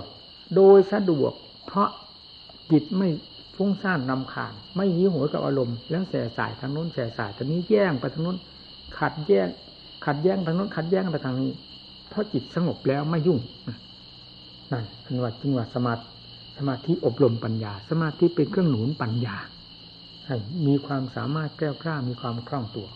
[0.56, 1.32] โดยสะดวก
[1.66, 1.90] เพราะ
[2.72, 3.08] จิตไม่
[3.56, 8.38] ฟุ้งซ่านนำคาญไม่หิวโหยกับอารมณ์ แล้วแส่สายทางนู้นแส่สายทางนี้แย่งไปทางนู้น
[9.00, 9.48] ขัดแย้ง
[10.06, 11.52] ขัดแย้งทางนู้นขัดแย้งไปทางนี้
[12.10, 13.40] เพราะจิตสงบแล้วไม่ยุ่ง
[14.72, 16.04] นั่นเป็นว่าจึงว่าสมาธิ
[16.58, 19.36] สมาธิอบรมปัญญา สมาธิเป็นเครื่องหนุนปัญญา
[20.28, 20.36] ให้
[20.68, 22.88] มีความสามารถแก้วกล้ามีความคล่องตัว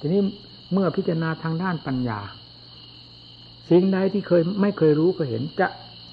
[0.00, 0.20] ทีนี้
[0.72, 2.20] เมื่อพิจารณาทางด้านปัญญา
[3.70, 5.68] สิ่งใดที่เคยไม่เคยรู้เคยเห็น จะ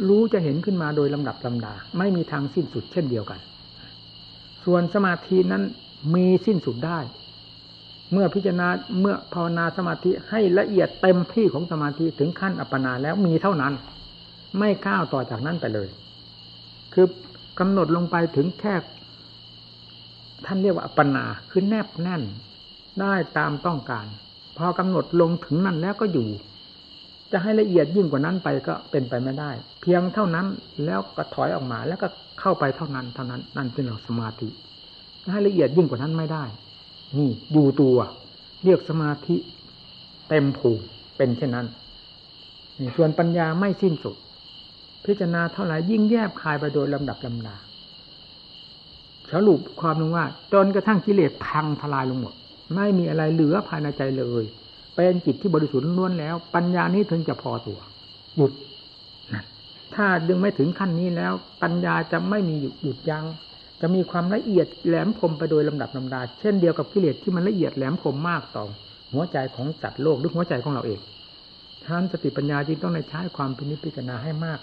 [0.08, 3.40] รู้จะเห็นขึ้นมาโดยลำดับลำดา ไม่มีทางสิ้นสุดเช่นเดียวกัน
[4.66, 5.64] ส่วนสมาธินั้น
[6.16, 7.00] มีสิ้นสุดได้
[8.12, 8.68] เมื่อพิจารณา
[9.00, 13.74] เมื่อภาวนาสมาธิให้ละเอียดเต็มที่ของสมาธิถึงขั้นอัปปนาแล้วมีเท่านั้น
[14.58, 15.88] ไม่ก้าวต่อจากนั้นไปเลย
[16.94, 17.08] คือ
[17.60, 18.74] กำหนดลงไปถึงแค่
[20.46, 22.24] ท่านเรียกว่าอัปปนาคือแนบแน่น
[23.02, 24.06] ได้ตามต้องการ
[24.58, 26.28] พอกำหนดลงถึงนั้นแล้วก็อยู่
[27.32, 30.46] จะให้ละเอียดยิ่งกว่านั้นไปก็เป็นไปไม่ได้ เพียงเท่านั้น
[30.86, 32.08] แล้วก็ถอยออกมาแล้วก็
[32.40, 34.50] เข้าไปเท่านั้นเท่านั้นนั่นเป็นหลักสมาธิ
[35.32, 36.44] ให้ละเอียดยิ่งกว่านั้นไม่ได้
[37.18, 37.98] นี่อยู่ตัว
[38.64, 39.36] เรียกสมาธิ
[40.30, 40.84] เต็มภูมิ
[41.18, 41.68] เป็นเช่นนั้น
[42.80, 44.16] นี่ส่วนปัญญาไม่สิ้นสุด
[45.06, 47.56] พิจารณาเท่าไหร่ยิ่งแยบคายไปโดยลำดับลำดา
[49.32, 52.34] สรุปความนึงว่า จนกระทั่งกิเลสพังทลายลงหมด
[52.76, 54.44] ไม่มีอะไรเหลือภายในใจเลย
[54.96, 57.80] เป็นจิตที่บริสุทธิ์ล้วนแล้ว ปัญญานี้ถึงจะพอตัว
[58.36, 58.52] หยุด
[59.96, 63.26] ถ้าดึงไม่ถึงขั้นนี้แล้ว ปัญญาจะไม่มีหยุดยัง้ง
[63.82, 68.66] จะมีความละเอียดแหลมคมไปโดยลำดับลาดา เช่นเดียวกับกิเลสที่มันละเอียดแหลมคมมากต่อ
[69.14, 71.00] หัวใจของจัดโลกหรือหัวใจของเราเอง
[71.86, 74.60] ท่านสติปัญญาจึงต้องในใช้ความพินิจพิจารณาให้มาก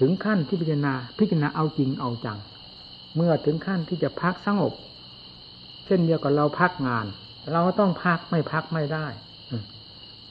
[0.00, 2.38] ถึงขั้นที่พิจารณาพิจารณาเอาจริงเอาจัง
[3.16, 4.72] เมื่อถึงขั้นที่จะพักสงบ
[5.86, 7.06] เช่นเดียวกับเราพักงาน
[7.52, 9.06] เราต้องพักไม่พักไม่ได้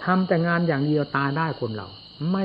[0.04, 1.88] ทำแต่งานอย่างเดียวตายได้คนเรา
[2.32, 2.43] ไม่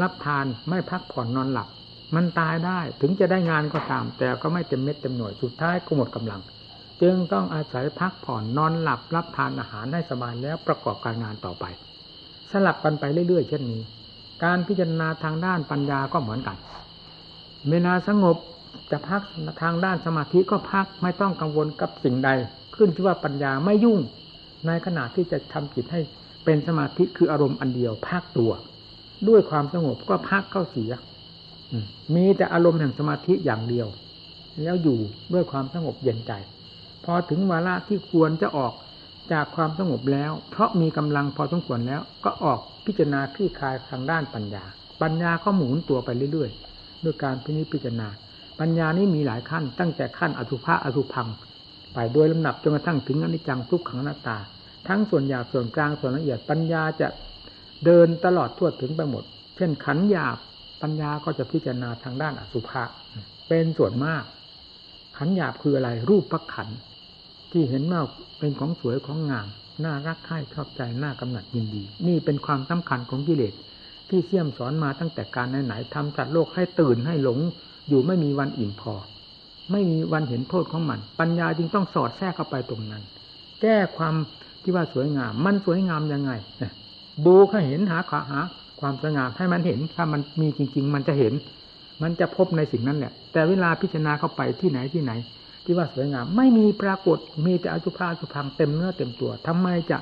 [0.00, 1.68] รับทานไม่พักผ่อนนอนหลับ
[2.14, 6.40] มันตายได้ถึงจะได้งานก็ตาม แต่ก็ไม่เต็มเม็ดเต็มหน่วยสุดท้ายก็หมดกำลัง
[7.02, 11.64] จึงต้องอาศัยพักผ่อนนอนหลับรับทานอาหารให้สบายแล้วประกอบการงานต่อไป
[12.50, 13.82] สลับกันไปเรื่อยๆ เช่นนี้
[14.44, 16.56] การพิจารณาทางด้านปัญญาก็เหมือนกัน
[17.70, 18.36] เวลาสงบ
[18.90, 19.22] จะพัก
[19.62, 22.30] ทางด้านสมาธิก็พักไม่ต้องกังวลกับสิ่งใด
[22.76, 23.98] ขึ้นที่ว่าปัญญาไม่ยุ่ง
[24.66, 26.00] ในขณะที่จะทำจิตให้
[26.44, 28.52] เป็นสมาธิคืออารมณ์อันเดียวพักตัว
[29.28, 30.90] ด้วยความสงบก็พักเข้าเสีย
[32.14, 33.88] มีแต่อารมณ์แห่งสมาธิอย่างเดียว
[34.62, 34.98] แล้วอยู่
[35.32, 36.32] ด้วยความสงบเย็นใจ
[37.04, 38.72] พอถึงวาระที่ควรจะออก
[39.32, 44.64] จากความสงบแล้ว เพราะมีกำลังพอสมควรแล้ว ก็ออกพิจารณาคลี่คลายทางด้านปัญญา
[45.02, 48.08] ปัญญาก็หมุนตัวไปเรื่อยๆ ด้วยการพิพิจารณา
[48.60, 51.28] ปัญญานี้มีหลายขั้น ตั้งแต่ขั้นอสุภะอสุพัง
[51.94, 54.38] ไปโดยลำดับจนกระทั่งถึงอนิจจังทุกขังหน้าตา
[54.88, 57.08] ทั้งส่วนหยาบส่วนกลางส่วนละเอียดปัญญาจะ
[57.84, 59.24] เดินตลอดทั่วถึงไปหมด
[59.56, 60.38] เช่นขันหยาบ
[60.82, 62.82] ปัญญาก็จะพิจารณาทางด้านอสุภะ
[63.48, 64.24] เป็นส่วนมาก
[65.16, 66.68] ขันหยาบคืออะไร รูปพักขัน
[67.52, 68.02] ที่เห็นว่า
[68.38, 69.48] เป็นของสวยของงาม
[69.84, 73.54] น่ารักใคร่ชอบใจน่ากำหนัดยินดี นี่เป็นความสำคัญของกิเลส
[74.08, 77.38] ที่เสี่ยมสอนมาตั้งแต่การไหนๆทำจัดโลกให้ตื่นให้หลง
[77.88, 78.94] อยู่ไม่มีวันอิ่มพอ
[79.72, 83.02] ไม่มีวันเห็นโทษของมัน ปัญญาจึงต้องสอดแทรกเข้าไปตรงนั้น
[83.62, 84.14] แก้ความ
[84.62, 86.32] ที่ว่าสวยงาม มันสวยงามยังไง
[87.26, 88.40] ดูเขาเห็นหาขาหา
[88.80, 91.34] ความสวยงามให้มันเห็นถ้ามันมีจริง ๆ มันจะเห็น
[92.02, 95.12] มันจะพบในสิ่งนั้นแหละแต่เวลาพิจารณาเข้าไปที่ไหนที่ไหน
[95.64, 99.98] ที่ว่าสวยงาม ไม่มีปรากฏมีแต่อสุภาอสุพังเต็มเนื้อเต็มตัวทำไมจะ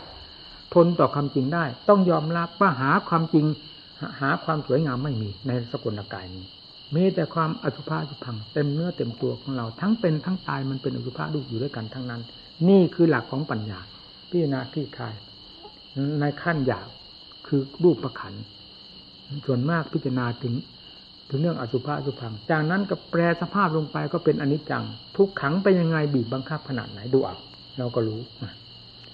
[0.74, 3.46] ทนต่อความจริงได้ ต้องยอมรับว่าหาความจริง
[4.20, 6.44] หาความสวยงามไม่มีในสกุลกายนี้
[6.94, 12.22] มีแต่ความอสุภาอสุพังเต็มเนื้อเต็มตัวของเรา ทั้งเป็นทั้งตายมันเป็นอสุภาดูอยู่ด้วยกันทั้งนั้น
[12.68, 13.80] นี่คือหลักของปัญญา
[14.30, 15.14] พิจารณาคลี่คลาย
[16.20, 16.88] ในขั้นหยาบ
[17.46, 18.34] คือรูปประขัน
[19.46, 20.54] ส่วนมากพิจารณาถึง
[21.30, 24.84] ถึงเรื่องอสุภะอสุพัง จากนั้นก็แปลสภาพลงไปก็เป็นอนิจจัง
[25.16, 27.36] ทุกขังไปยังไงบีบบังคับขนาดไหนดูเอา
[27.78, 28.20] เราก็รู้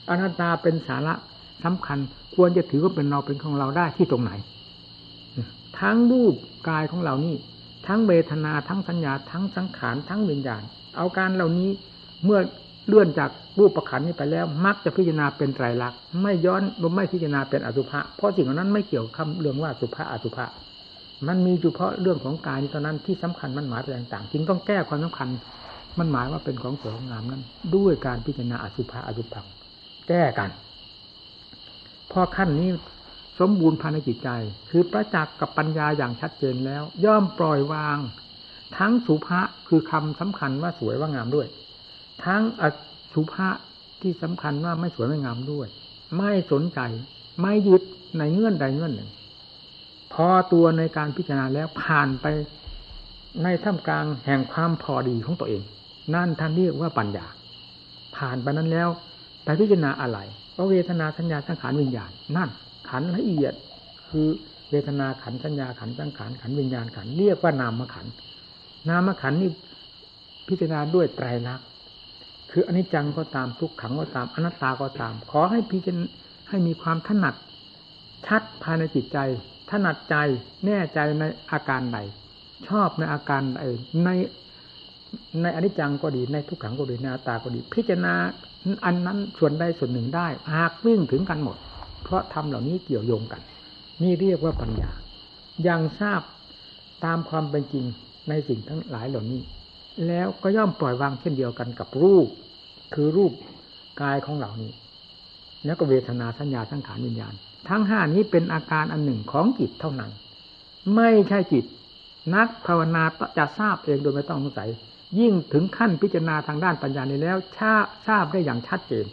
[0.09, 1.15] อนัตตาเป็นสาระ
[1.65, 1.99] สำคัญ
[2.35, 4.33] ควรจะถือว่าเป็นเราเป็นของเราได้ที่ตรงไหน
[5.81, 6.35] ทั้งรูป
[6.69, 7.37] กายของเรานี่
[7.87, 10.63] ทั้งเวทนาทั้งสัญญา ทั้งสังขารทั้งวิญญาณ
[10.97, 11.71] เอาการเหล่านี้
[12.25, 12.41] เมื่อ
[12.87, 16.63] เลื่อนจากรูปประขันนี้ไปแล้ว มักจะพิจารณาเป็นไตรลักษณ์ไม่ย้อน
[16.97, 20.47] ไม่พิจารณาเป็นอสุภะเพราะสิ่งเหล่านั้นไม่เกี่ยวคำเรื่องว่าสุภะอสุภะ
[21.27, 25.29] มันมีเฉพาะเรื่องของกายเท่านั้นที่สำคัญมันหมายไปต่างๆ จึงต้องแก้ความสำคัญ
[25.99, 27.43] มันหมายว่าเป็นของสวยของงามนั้น
[27.77, 29.47] ด้วยการพิจารณาอสุภะอสุพัง
[30.09, 30.51] แก้กัน
[32.13, 32.71] พอขั้นนี้
[33.41, 34.29] สมบูรณ์ภายในจิตใจ
[34.71, 37.99] คือประจักษ์กับปัญญาอย่างชัดเจนแล้ว ย่อมปล่อยวาง
[38.79, 41.47] ทั้งสุภะคือคำสำคัญว่าสวยว่างามด้วย
[42.25, 42.65] ทั้งอ
[43.15, 43.49] สุภะ
[44.03, 45.69] ที่สำคัญว่าไม่สวยไม่งามด้วย
[46.19, 46.81] ไม่สนใจ
[47.41, 47.83] ไม่ยึด
[48.19, 49.11] ในเงื่อนใดเงื่อนหนึ่ง
[50.13, 52.27] พอตัวในการพิจารณาแล้วผ่านไป
[53.43, 55.63] ในท่ามกลางแห่งความพอดีของตัวเอง
[56.15, 57.27] นั่นท่านเรียกว่าปัญญา
[58.17, 58.89] ผ่านไปนั้นแล้ว
[59.45, 60.19] ไปพิจารณาอะไร
[60.57, 62.49] ก็เวทนาสัญญาสังขารวิญญาณ นั่น
[62.89, 63.55] ขันละเอียด
[64.09, 64.29] คือ
[64.71, 68.07] เวทนาขันสัญญาขันสังขารขันวิญญาณขันเรียกว่านามขัน
[68.89, 69.51] นามขันนี่
[70.49, 71.65] พิจารณาด้วยไตรลักษณ
[72.57, 76.07] คืออนิจจังก็ตามทุกขังก็ตามอนัตตาก็ตาม ขอให้พิจารณา
[76.49, 77.35] ให้มีความถนัด
[78.27, 79.19] ชัดภายในจิตใจ
[79.71, 80.17] ถนัดใจ
[80.67, 81.99] แน่ใจในอาการใด
[82.69, 83.61] ชอบในอาการใด
[84.05, 84.09] ใน
[85.43, 88.15] ในอนิจจังก็ดีในทุกขังก็ดีในอัตตาก็ดี พิจารณา
[88.85, 91.57] อันนั้นส่วนใดส่วนหนึ่งได้ หากวิ่งถึงกันหมด
[92.03, 93.41] เพราะทำเหล่านี้เกี่ยวโยงกัน
[94.03, 94.91] นี่เรียกว่าปัญญา
[95.69, 96.21] ยังทราบ
[97.05, 97.85] ตามความเป็นจริง
[98.29, 99.43] ในสิ่งทั้งหลายเหล่านี้
[100.07, 102.29] แล้วก็ย่อมปล่อยวางเช่นเดียวกันกับรูป
[102.95, 103.33] คือรูป
[104.03, 104.73] กายของเหล่านี้
[105.65, 107.35] แล้วก็เวทนาสัญญาสังขารวิญญาณ
[107.69, 110.11] ทั้งห้านี้เป็นอาการอันหนึ่งของจิตเท่านั้น
[110.97, 111.65] ไม่ใช่จิต
[112.35, 113.05] นักภาวนา
[113.39, 114.71] จะทราบเองโดยไม่ต้องสงสัย
[115.19, 117.75] ยิ่งถึงขั้นพิจารณาทางด้านปัญญานี้แล้วชา
[118.07, 119.07] ทราบได้อย่างชัดเจน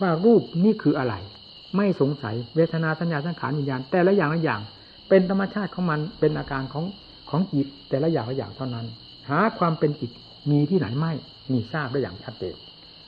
[0.00, 1.14] ว่ารูปนี่คืออะไร
[1.76, 4.60] ไม่สงสัยเวทนาสัญญาสังขารวิญญาณ แต่ละอย่างละอย่าง
[5.08, 6.84] เป็นธรรมชาติของมันเป็นอาการของ
[7.30, 8.86] ของจิตแต่ละอย่างละอย่างเท่านั้น
[9.28, 10.10] หาความเป็นจิต
[10.50, 11.12] มีที่ไหนไม่
[11.52, 12.56] มีทราบได้อย่างชัดเจน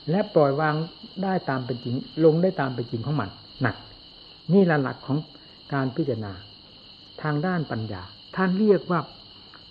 [0.09, 0.75] และปล่อยวาง
[1.23, 3.29] ได้ตามเป็นจริง ลงได้ตามเป็นจริงของมัน
[3.61, 3.75] หนัก
[4.53, 5.17] นี่ละหลักของ
[5.73, 6.33] การพิจารณา
[7.21, 8.01] ทางด้านปัญญา
[8.35, 8.99] ท่านเรียกว่า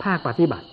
[0.02, 0.66] ภาคปฏิบัติ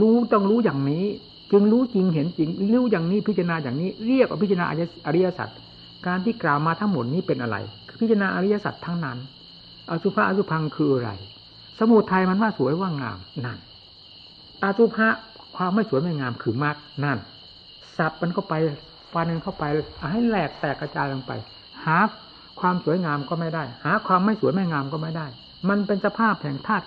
[0.00, 1.04] รู้ต้องรู้อย่างนี้
[1.52, 4.64] จึงรู้จริงเห็นจริงรู้อย่างนี้พิจารณาอย่างนี้ เรียกว่าพิจารณา
[5.06, 5.48] อริยสัจ
[6.06, 7.56] การที่กล่าวมาทั้งหมดนี้เป็นอะไร
[7.88, 9.18] คือพิจารณาอริยสัจทั้งนั้น
[9.90, 11.10] อสุภะอสุพังคืออะไร
[11.78, 13.58] สมุทัยมันว่าสวยว่างามนั่น
[14.64, 15.08] อสุภะ
[15.56, 17.18] ความไม่สวยไม่งามคือมากนั่น
[17.98, 18.54] สับมันเข้าไป
[19.12, 19.64] ฟันมันเข้าไป
[20.12, 21.32] ให้แหลกแตกกระจายลงไป
[21.84, 21.98] หา
[22.60, 25.26] ความสวยงามก็ไม่ได้ หาความไม่สวยไม่งามก็ไม่ได้
[25.68, 26.86] มันเป็นสภาพแห่งธาตุ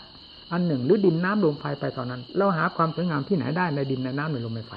[0.51, 4.73] อันหนึ่ง หรือดินน้ำลมไฟไปตอนนั้น เราหาความสวยงามที่ไหนได้ในดินในน้ำในลมในไฟ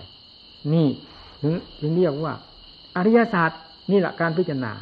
[0.73, 0.87] นี่
[1.81, 2.33] ถึงเรียกว่า
[2.97, 3.61] อริยศาสตร์
[3.91, 4.73] นี่แหละการพิจารณา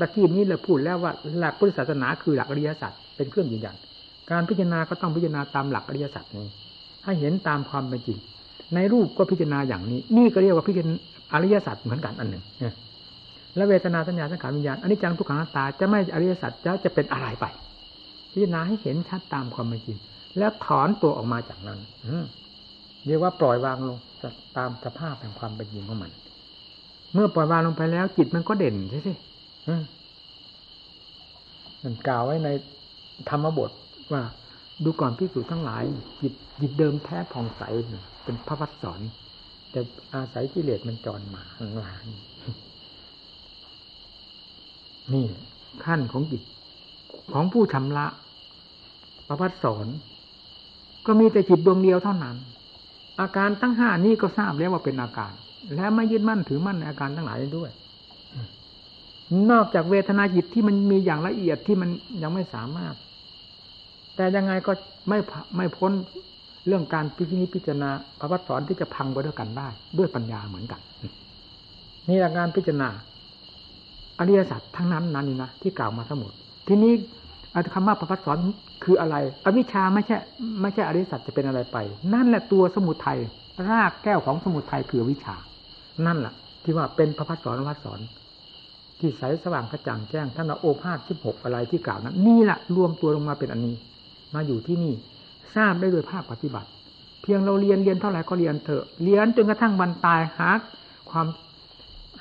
[0.00, 3.76] ตะกี้นี้เราพูดแล้วว่าหลักพุทธศาสนาคือหลักอริยสัจเป็นเครื่องยืนยัน
[4.30, 6.46] การพิจารณาก็ต้องพิจารณาตามหลักอริยสัจนี้
[7.04, 8.18] ให้เห็นตามความเป็นจริง
[8.74, 10.94] ในรูปก็พิจารณาอย่างนี้ นี่ก็เรียกว่าพิจารณา
[11.32, 12.44] อริยสัจเหมือนกันอันหนึ่ง
[13.56, 17.44] และเวทนาสัญญาสังขารวิญญาณอันนี้จังทุกขังตาจะไม่อริยสัจจะจะเป็นอะไรไป
[18.32, 19.98] พิจารณาให้เห็นชัดตามความเป็นจริง
[20.38, 21.78] แล้วถอนตัวออกมาจากนั้น
[23.06, 23.98] เรียกว่าปล่อยวางลง
[24.56, 26.10] ตามสภาพแห่งความเป็นจริงของมัน
[27.14, 29.08] เมื่อปล่อยวางลงไปแล้ว จิตมันก็เด่นใช่ไหม
[31.82, 32.48] มันกล่าวไว้ใน
[33.28, 33.70] ธรรมบท
[34.12, 34.22] ว่า
[34.84, 35.84] ดูก่อนพิสูจน์ทั้งหลาย
[36.20, 37.62] จิตจิตเดิมแท้ผ่องใส
[38.24, 39.00] เป็นพระวัดสอน
[39.70, 39.80] แต่
[40.14, 42.06] อาศัยกิเลสมันจรมาข้างหลัง
[45.12, 45.26] นี่
[45.84, 46.42] ขั้นของจิต
[47.32, 48.06] ของผู้ชำระ
[49.28, 49.86] ประพัดสอน
[51.06, 52.36] ก็มีแต่จิตดวงเดียวเท่านั้น
[53.20, 55.32] อาการตั้งห้านี้ก็ทราบแล้วว่าเป็นอาการ
[55.74, 57.70] และไม่ยึดมั่นถือมั่นในอาการทั้งหลายด้วย
[59.50, 61.90] นอกจากเวทนาจิตที่มันมีอย่างละเอียดที่มัน
[62.22, 62.94] ยังไม่สามารถ
[64.16, 64.72] แต่ยังไงก็
[65.08, 65.18] ไม่
[65.56, 65.92] ไม่พ้น
[66.66, 70.80] เรื่องการพิจิตพิจารณาพระวัตสอนที่จะพังไปด้วยกันได้ ด้วยปัญญาเหมือนกัน
[72.08, 72.88] นี่อาการพิจารณา
[74.18, 76.32] อริยสัจทั้งนั้นนั่นนี่นะที่กล่าวมาทั้งหมด
[76.68, 76.92] ทีนี้
[77.74, 78.38] คำว่าพระวัตสอน
[78.84, 80.16] คืออะไร อวิชาไม่ใช่
[80.62, 81.76] ไม่ใช่อริยสัจจะเป็นอะไรไป
[82.14, 83.18] นั่นแหละตัวสมุทัย
[83.68, 85.36] รากแก้วของสมุทัยคือวิชา
[86.06, 88.00] นั่นแหละที่ว่าเป็นพระพัฒสอนวัดสอน
[88.98, 93.74] ที่ใสสว่างกระจ่างแจ้งท่านโอภาษสิบหกอะไรที่กล่าวนั้นนี่แหละรวมตัวลงมาเป็นอันนี้
[94.34, 94.94] มาอยู่ที่นี่
[95.54, 96.68] ทราบได้โดยภาคปฏิบัติ
[97.22, 100.50] เพียงเราเรียนเรียนเท่าไหร่ก็เรียนเถอะเรียนจนกระทั่งบรรตายหา
[101.10, 101.26] ความ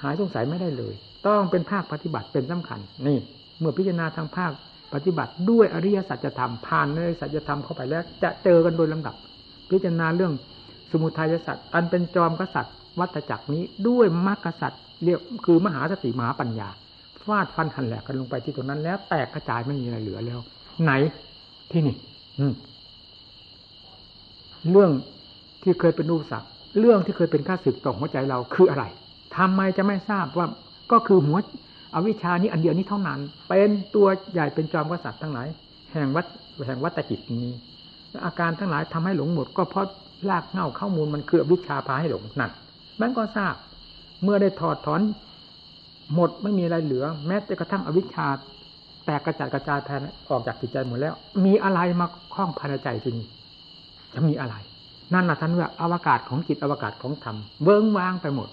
[0.02, 0.94] หายสงสัยไม่ได้เลย
[1.28, 3.18] ต้องเป็นภาคปฏิบัติเป็นสำคัญ นี่
[3.60, 4.52] เมื่อพิจารณาทางภาค
[4.94, 9.16] ปฏิบัติด้วยอริยสัจธรรมผ่านในสัจธรรมเข้าไปแล้ว จะเจอกันโดยลำดับ
[9.70, 10.34] พิจารณาเรื่อง
[10.92, 16.70] สมุทัยสัตว์อันเป็นจอมกษัตริย์วัตจักรนี้ด้วยมรรคสัตว์เรียกคือมหาสติมหาปัญญา
[17.26, 20.40] ฟาดฟันหันแหลกกันลงไปที่ตรงนั้นแล้วแตกกระจายไม่มีอะไรเหลือแล้ว
[20.84, 20.92] ไหน
[21.72, 21.96] ที่นี่
[22.40, 22.46] อื
[24.72, 24.92] เรื่อง
[25.64, 26.48] ที่เคยเป็นอุปสรรค
[26.80, 28.84] เรื่องที่เคยเป็นข้าศึกต่อหัวใจเราคืออะไร
[29.38, 30.48] ทำไมจะไม่ทราบว่า
[30.92, 31.38] ก็คือหัว
[31.96, 35.48] อวิชานี้อันเดียวนี้เท่านั้น เป็นตัวใหญ่เป็นจอมกษัตริย์ทั้งหลาย
[35.92, 36.26] แห่งวัด
[36.66, 37.54] แห่งวัตจิตนี้
[38.26, 39.86] อาการทั้งหลายทำให้หลงหมด ก็เพราะ
[40.30, 42.52] ลากเง่าข้อมูลมันคืออวิชชาพาให้หลงนั่น
[43.02, 43.56] มันก็ทราบ
[44.24, 45.02] เมื่อได้ถอดถอน
[46.16, 48.28] หมดไม่มีอะไรเหลือ แม้แต่กระทั่งอวิชชา
[49.06, 51.14] แตกกระจายกระจายแทนออกจากจิตใจหมดแล้ว
[51.46, 53.28] มีอะไรมาคล้องภายในใจที่นี่
[54.14, 54.56] จะมีอะไร
[55.14, 58.50] นั่นแหละท่านว่าอวกาศของจิตอวกาศของธรรมเบิ้งว่างไปหมด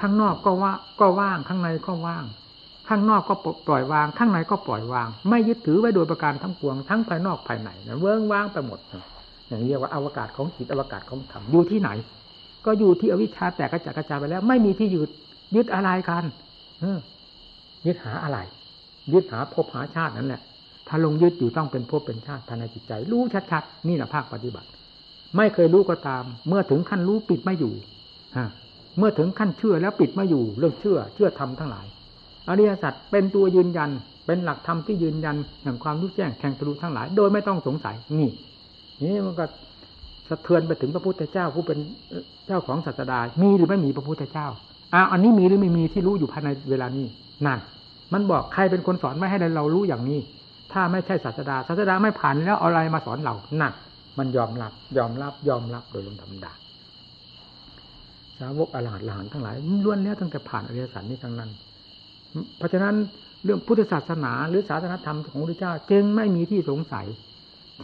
[0.00, 2.24] ข้างนอกก็ว่าก็ว่างข้างในก็ว่าง
[2.88, 3.34] ข้างนอกก็
[3.66, 8.78] ปล่อยวาง ข้างในก็ปล่อยวาง ไม่ยึดถือไว้โดยประการทั้งปวงทั้งภายนอกภายในนะเบิ้งว่างไปหมด
[9.48, 11.90] อย่างเรียกว่าอวกาศของจิตอวกาศของธรรมอยู่ที่ไหน
[12.66, 15.10] ก็อยู่ที่อวิชชาแตกกระจายกระจายไปแล้ว ไม่มีที่ยึด
[15.56, 16.24] ยึดอะไรกัน
[17.86, 18.38] ยึดหาอะไร
[19.12, 20.42] ยึดหาภพหาชาตินั่นแหละ
[20.88, 24.68] ถ้าลงยึดอยู่ต้องเป็นภพเป็นชาติภายในจิตใจ รู้ชัดๆนี่แหละภาคปฏิบัติ
[25.36, 27.72] ไม่เคยรู้ก็ตาม เมื่อถึงขั้นรู้ปิดไม่อยู่
[28.36, 28.48] ฮะ
[28.98, 31.86] เมื่อถึงขั้นเชื่อแล้วปิดไม่อยู่เรื่องเชื่อ เชื่อธรรมทั้งหลาย
[32.48, 33.90] อริยสัจเป็นตัวยืนยัน
[34.26, 38.30] เป็นหลักธรรมที่ยืนยันแห่งความรู้แจ้งแทงทะลุทั้งหลาย โดยไม่ต้องสงสัยนี่
[39.02, 39.44] นี่มันก็
[40.28, 41.78] สะเทือนไปถึงพระพุทธเจ้าผู้เป็น
[42.46, 44.46] เจ้าของศาสดามีหรือไม่มีพระพุทธเจ้า
[44.94, 47.06] อ้าวอันนี้มีหรือไม่มีที่รู้อยู่ภายในเวลานี้
[47.46, 47.58] นั่น
[48.14, 50.20] มันบอกใครเป็นคนสอนไม่ให้เรารู้อย่างนี้
[50.72, 53.72] ถ้าไม่ใช่ศาสดาศาสดาไม่ผ่านแล้วเอาอะไรมาสอนเราหนั่น
[54.18, 56.52] มันยอมรับ ยอมรับยอมรับโดยลงธรรมดา
[58.38, 59.54] สาวกอรหันต์หลานทั้งหลาย
[59.84, 61.50] ล้วนแล้วตั้งแต่ผ่านอริยสัจนี้ทั้งนั้น
[62.58, 62.94] เพราะฉะนั้น
[63.44, 67.06] เรื่องพุทธศาสนา หรือศาสนธรรมของพระเจ้า จึงไม่มีที่สงสัย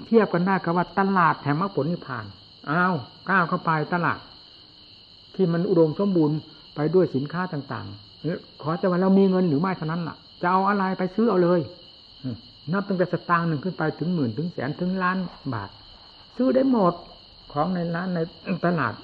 [0.06, 2.24] เทียบกันได้กับว่าตลาดแห่งมรรคผลนิพพาน
[2.70, 2.94] อ้าว
[3.30, 4.18] ก้าวเข้าไปตลาด
[5.34, 6.38] ที่มันอุดมสมบูรณ์
[6.74, 8.09] ไปด้วยสินค้าต่างๆ
[8.62, 11.60] ขอแต่ว่าเรามีเงินหรือไม่เท่านั้นล่ะ จะเอาอะไรไปซื้อเอาเลย
[12.72, 15.18] นับตั้งแต่สตางค์หนึ่งขึ้นไปถึงหมื่นถึงแสนถึงล้าน
[15.54, 15.70] บาท
[16.36, 16.94] ซื้อได้หมด
[17.52, 18.18] ของในร้านใน
[18.64, 18.94] ตลาด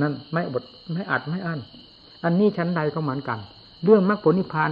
[0.00, 1.60] นั่นไม่บดไม่อัดไม่อั้น
[2.24, 3.38] อันนี้ชั้นใดก็เหมือนกัน
[3.84, 4.70] เรื่องมรรคผลนิพพาน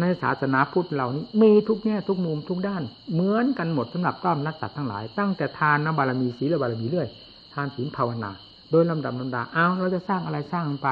[0.00, 2.82] ในศาสนาพุทธเหล่านี้ มีทุกแง่ทุกมุมทุกด้าน
[3.12, 7.08] เหมือนกันหมดสำหรับต้อมนักสัตว์ทั้งหลาย ตั้งแต่ทานนบารมีศีลบารมีเรื่อย
[7.54, 8.30] ทานศีลภาวนา
[8.70, 10.88] โดยลำดับลำดาเอาเราจะสร้างอะไรสร้างไป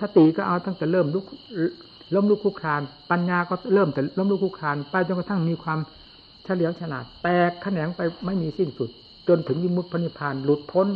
[0.00, 1.24] สติก็เอาตั้งแต่เริ่มลุก
[2.14, 2.80] ล้มลุกคุกคลาน
[3.10, 5.78] ปัญญาก็เริ่มแต่ล้มลุกคุกคลานไปจนกระทั่งมีความ
[6.44, 8.90] เฉลียวฉลาด แตกแขนงไปไม่มีสิ้นสุด
[9.28, 10.88] จนถึงยิมุตพนิพานหลุดพ้น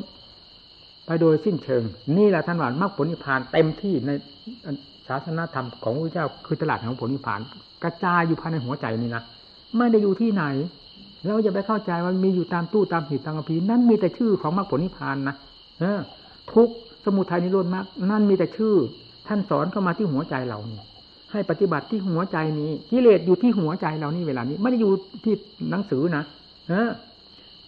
[1.06, 1.82] ไปโดยสิ้นเชิง
[2.16, 4.10] นี่แหละท่านว่ามรรคผลนิพานเต็มที่ใน
[5.08, 7.40] ศาสนาธรรมของพระเจ้าคือตลาดของผลนิพาน
[7.82, 9.22] กระจายอยู่ภายในหัวใจนี่นะ
[9.76, 10.44] ไม่ได้อยู่ที่ไหน
[11.26, 15.36] เราจะไปเข้าใจว่ามีอยู่ตามตู้ตามหีบตามกระพีนั่นมีแต่ชื่อของมรรคผลนิพพานนะ
[15.80, 16.00] เออ
[16.52, 16.68] ทุก
[17.04, 18.74] สมุทัยนิโรธมรรคนั่นมีแต่ชื่อ
[19.26, 20.80] ท่านสอนเข้ามาที่หัวใจเรานี่
[21.32, 24.92] ให้ปฏิบัติที่หัวใจนี้กิเลสอยู่ที่หัวใจเรานี่เวลานี้ ไม่ได้อยู่
[25.24, 25.34] ที่
[25.70, 26.24] หนังสือนะ
[26.68, 26.90] เออ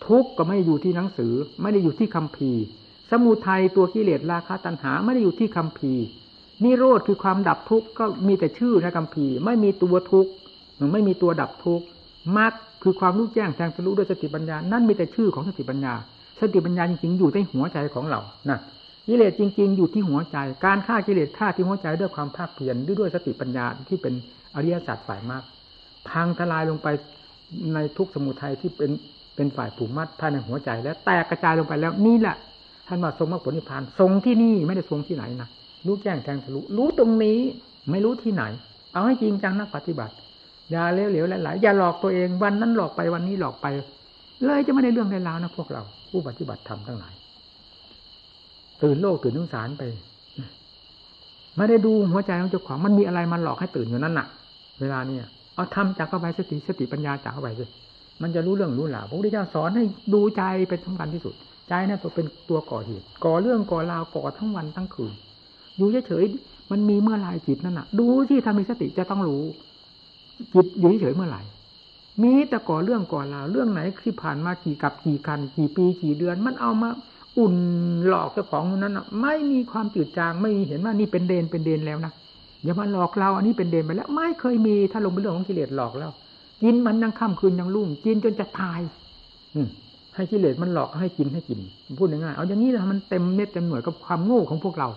[0.06, 2.62] ทุกข์ก็ไม่ได้อยู่ที่หนังสือ ไม่ได้อยู่ที่คัมภีร์
[3.10, 6.04] สมุทัยตัวกิเลสราคะตัณหา ไม่ได้อยู่ที่คัมภีร์
[6.64, 10.30] นิโรธคือความดับทุกข์ก็มีแต่ชื่อในคัมภีร์ ไม่มีตัวทุกข์
[10.92, 11.84] ไม่มีตัวดับทุกข์
[12.38, 12.52] มรรค
[12.82, 15.94] คือความรู้แจ้งแทงทะลุด้วยสติปัญญา นั่นมีแต่ชื่อของสติปัญญา
[16.40, 18.20] สติปัญญาจริงๆอยู่ในหัวใจของเรา
[18.50, 18.58] นะ
[19.08, 24.14] กิเลสจริง ๆ อยู่ที่หัวใจ การฆ่ากิเลสฆ่าที่หัวใจด้วยความภาคเพียรด้วยด้วยสติปัญญาที่เป็น
[24.54, 25.42] อริยสัจฝ่ายมาก
[26.08, 26.88] พังทลายลงไป
[27.74, 28.90] ในทุกสมุทัยที่เป็น
[29.36, 32.36] เป็นฝ่ายผูกมัดภายในหัวใจ แล้วแตกกระจายลงไปแล้วนี่แหละ
[32.88, 35.48] ท่านว่าทรงมรรคผลนิพพานทรงที่นี่ไม่ได้ทรงที่ไหนนะ
[35.86, 37.38] รู้แจ้งแทงทะลุรู้ตรงนี้
[37.90, 38.42] ไม่รู้ที่ไหน
[38.92, 40.14] เอาให้จริงจังนักปฏิบัติ
[40.70, 43.66] อย่าเหลวๆหลายๆอย่าหลอกตัวเองวันนั้นหลอกไปวันนี้หลอกไป
[44.44, 47.12] เลยจะไม่ได้เรื่องได้ราวนะพวกเรา ผู้ปฏิบัติธรรมทั้งหลาย
[48.82, 49.82] ตื่นโลกตื่นสงสารไป
[51.56, 54.26] ไม่ได้ดูหัวใจของเจ้าของมันมีอะไรมาหลอกให้ตื่นอยู่นั่นน่ะ
[54.80, 55.24] เวลาเนี่ย
[55.54, 57.64] เอาทำจากเข้าไปสติสติปัญญาจากเข้าไปสิ
[58.22, 61.34] มันจะรู้เรื่องรู้หลาวพระพุทธเจ้าสอนให้ดูใจเป็นสำคัญที่สุด
[61.68, 65.12] ใจนั่นตัวเป็นตัวก่อเหตุก่อเรื่องก่อราวก่อทั้งวันทั้งคืน
[65.76, 69.44] อยู่เฉยๆมันมีเมื่อไรจิตนั่นน่ะ ดูที่ทำมีสติจะต้องรู้
[70.54, 71.42] จิตอยู่เฉยเมื่อไหร่
[72.22, 76.88] มีแต่ก่อเรื่องก่อราวเรื่องไหนที่ผ่านมากี่กับกี่คัน กี่ปีกี่เดือน มันเอามา
[77.38, 77.56] อุ่น
[78.08, 82.12] หลอกเจ้าของนั้นไม่มีความจืดจางไม่มีเห็นว่านี่เป็นเดนเป็นเดนแล้วนะ
[82.64, 86.10] อย่ามาหลอกเราอันนี้เป็นเดนไปแล้ว ไม่เคยมีถ้าลงเป็นเรื่องของกิเลสหลอกแล้ว
[86.62, 88.80] กินมันยังค่ำคืนยังรุ่งกินจนจะตาย
[89.54, 89.60] อื
[90.14, 91.58] ให้กิเลสมันหลอกให้กินให้กิน
[91.98, 94.88] พูดง่ายๆเอาอย่างนี้นะมันเต็มเม็ดเต็มหน่วยกับความโง่ของพวกเรา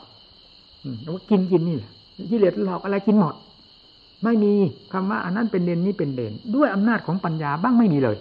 [0.84, 1.92] อืมว่ากินกินนี่แหละ
[2.32, 3.36] กิเลสหลอกอะไรกินหมด
[4.24, 4.54] ไม่มี
[4.94, 8.18] คำว่าอันนั้นเป็นเดนนี้เป็นเดนด้วยอำนาจของปัญญาบ้างไม่มีเลย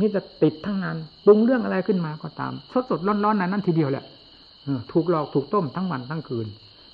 [0.00, 4.04] มีแต่ติดทั้งนั้นปรุงเรื่องอะไรขึ้นมาก็ตาม สดสดร้อนๆนั้นนั่นทีเดียวแหละ
[4.92, 6.46] ถูกหลอกถูกต้มทั้งวันทั้งคืน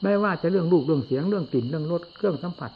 [0.03, 2.70] ไม่ว่าจะเรื่องรูปเรื่องเสียงเรื่องกลิ่นเรื่องรสเครื่องสัมผัส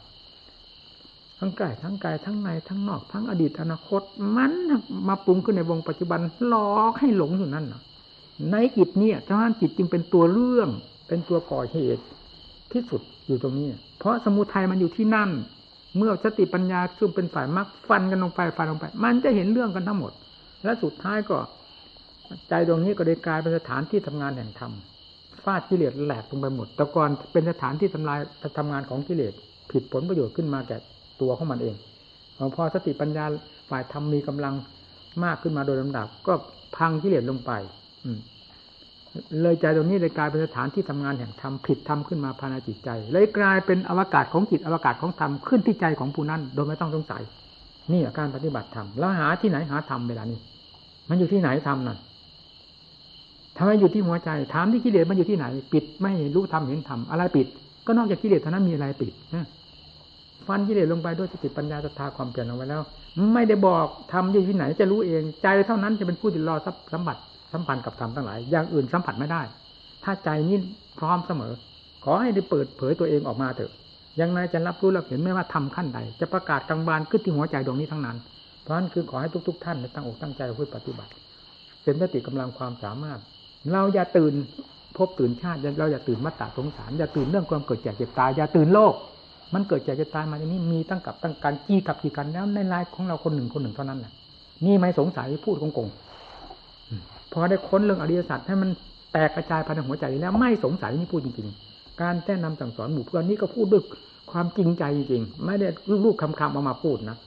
[1.39, 4.01] ทั้งกายทั้งกายทั้งในทั้งนอก ทั้งอดีตอนาคต
[4.35, 4.51] มัน
[5.07, 7.65] มาปรุงขึ้นในวงปัจจุบันหลอกให้หลงอยู่นั่น
[8.51, 10.69] ในจิตเนี่ยทานจิตจึงเป็นตัวเรื่อง
[11.07, 12.03] เป็นตัวก่อเหตุ
[12.71, 13.67] ที่สุดอยู่ตรงนี้
[13.99, 15.29] เพราะสมุทัยมันอยู่ที่นั่น
[15.97, 20.11] เมื่อสติปัญญาซึ่งเป็นฝ่ายมรรคฟันกันลงไปฟันลงไป มันจะเห็นเรื่องกันทั้งหมด
[20.63, 21.37] และสุดท้ายก็
[22.49, 24.71] ใจตรงนี้ก็ได้กลายเป็นสถานที่ทำงานแห่งธรรม
[25.43, 28.19] ฟาดกิเลสแหลกลงไปหมดแต่ก่อนเป็นสถานที่ทำลาย
[28.57, 29.33] ทำงานของกิเลส
[29.71, 30.77] ผิดผลประโยชน์ขึ้นมาแก่
[31.21, 31.75] ตัวของมันเอง
[32.55, 33.25] พอสติปัญญา
[33.69, 34.53] ฝ่ายธรรมมีกำลัง
[35.23, 36.33] มากขึ้นมาโดยลำดับ ก็
[36.77, 37.51] พังกิเลสลงไป
[38.05, 38.09] อื
[39.41, 47.21] เลยใจตรงนี้เลยกลายเป็นสถานที่ทำงานแห่งธรรมผิดธรรมขึ้นมาภายในจิตใจ เลยกลายเป็นอวกาศของจิตอวกาศของธรรมขึ้นที่ใจของผู้นั้น โดยไม่ต้องสงสัย
[47.91, 50.39] นี่การปฏิบัติธรรมแล้วหาที่ไหนหาธรรมเวลานี้
[51.09, 51.97] มันอยู่ที่ไหนธรรมนั่น
[53.57, 57.47] ทำไมอยู่ที่หัวใจ ถามที่กิเลสมันอยู่ที่ไหน ปิดไม่รู้ธรรมเห็นธรรมอะไรปิด
[57.85, 59.13] ก็นอกจากกิเลสเท่านั้นมีอะไรปิด
[60.47, 62.81] ฟันกิเลสลงไปด้วยสติปัญญาศรัทธาความเปลี่ยนลงไปแล้ว
[63.33, 67.21] ไม่ได้บอกทำอยู่ที่ไหนจะรู้เอง ใจเท่านั้นจะเป็นผู้ติดรอทรัมบัติ
[67.53, 69.41] สัมพันธ์กับธรรมทั้งหลาย อย่างอื่นสัมผัสไม่ได้
[70.03, 70.57] ถ้าใจนี้
[70.99, 71.53] พร้อมเสมอ
[72.03, 73.71] ขอให้ได้เปิดเผยตัวเองออกมาเถอะ
[74.21, 78.17] ยังไงจะรับรู้รับเห็นไม่ว่าทำขั้นใด จะประกาศกลางบานขึ้นที่หัวใจดวงนี้ทั้งนั้น
[78.63, 81.11] เพราะนั้นคือขอให้ทุก ๆท่านตั้งอกตั้งใจเพื่อปฏิบัติ
[81.83, 83.19] เป็นสติกำลังความสามารถ
[83.71, 84.33] เราอย่าตื่น
[84.97, 88.93] พบตื่นชาติเราอย่าตื่นมัตตาสงสารอย่าตื่นเรื่องความเกิดแก่เจ็บตายอย่าตื่นโลก
[89.53, 94.13] มันเกิดแก่เจ็บตายมาอย่างนี้มีตั้งกับตั้งการจี้กับกี่กันแล้วในลายของเราคนหนึ่งคนหนึ่งเท่านั้นแหละ
[94.65, 95.89] นี่ไม่สงสัยพูดโกง
[97.33, 98.69] พอได้ค้นเรื่องอริยสัจให้มัน
[99.13, 103.83] แตกกระจายภายในหัวใจแล้วไม่สงสัยนี่พูดจริง ๆ การแนะนำสั่งสอนหมู่เพื่อนนี่ก็พูดด้วย
[104.31, 105.67] ความจริงใจจริงๆไม่ได้
[106.05, 107.17] ลูกคำๆเอามาพูดนะ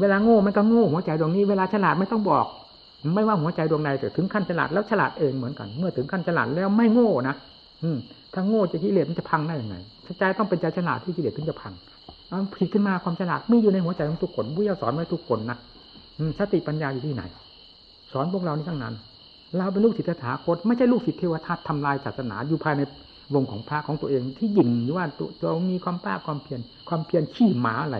[0.00, 2.46] เวลาโง่มันก็โง่หัวใจดวงนี้เวลาฉลาดไม่ต้องบอก
[3.14, 7.34] ไม่ว่าหัวใจดวงใดแต่ถึงขั้นฉลาดแล้วฉลาดเองเหมือนกัน เมื่อถึงขั้นฉลาดแล้วไม่โง่นะ
[7.82, 7.90] อื
[8.34, 9.76] ถ้าโง่จะกิเลสมันจะพังได้ยังไง
[10.18, 11.72] ใจต้องเป็นใจฉลาดที่กิเลสถึงจะพัง
[12.30, 15.58] มันผิดขึ้นมาความฉลาดมีอยู่ในหัวใจของทุกคนผู้ยาสอนไว้ทุกคนนะ
[16.38, 17.22] สติปัญญาอยู่ที่ไหน
[18.12, 18.94] สอนพวกเรานี่ทั้งนั้น
[19.58, 22.82] เราเป็นลูกศิษย์ถาคตไม่ใช่ลูกศิษย์เทวทัตทำลายศาสนาอยู่ภายใน
[23.34, 25.06] วงของพระของตัวเอง ที่ยิ่งว่า
[25.40, 27.98] ตัวมีความป้าความเพียรความเพียรขี้หมาอะไร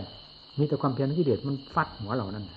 [0.58, 2.50] มีแต่ความเพียรที่เด็ดมันฟัดหัวเรานั่น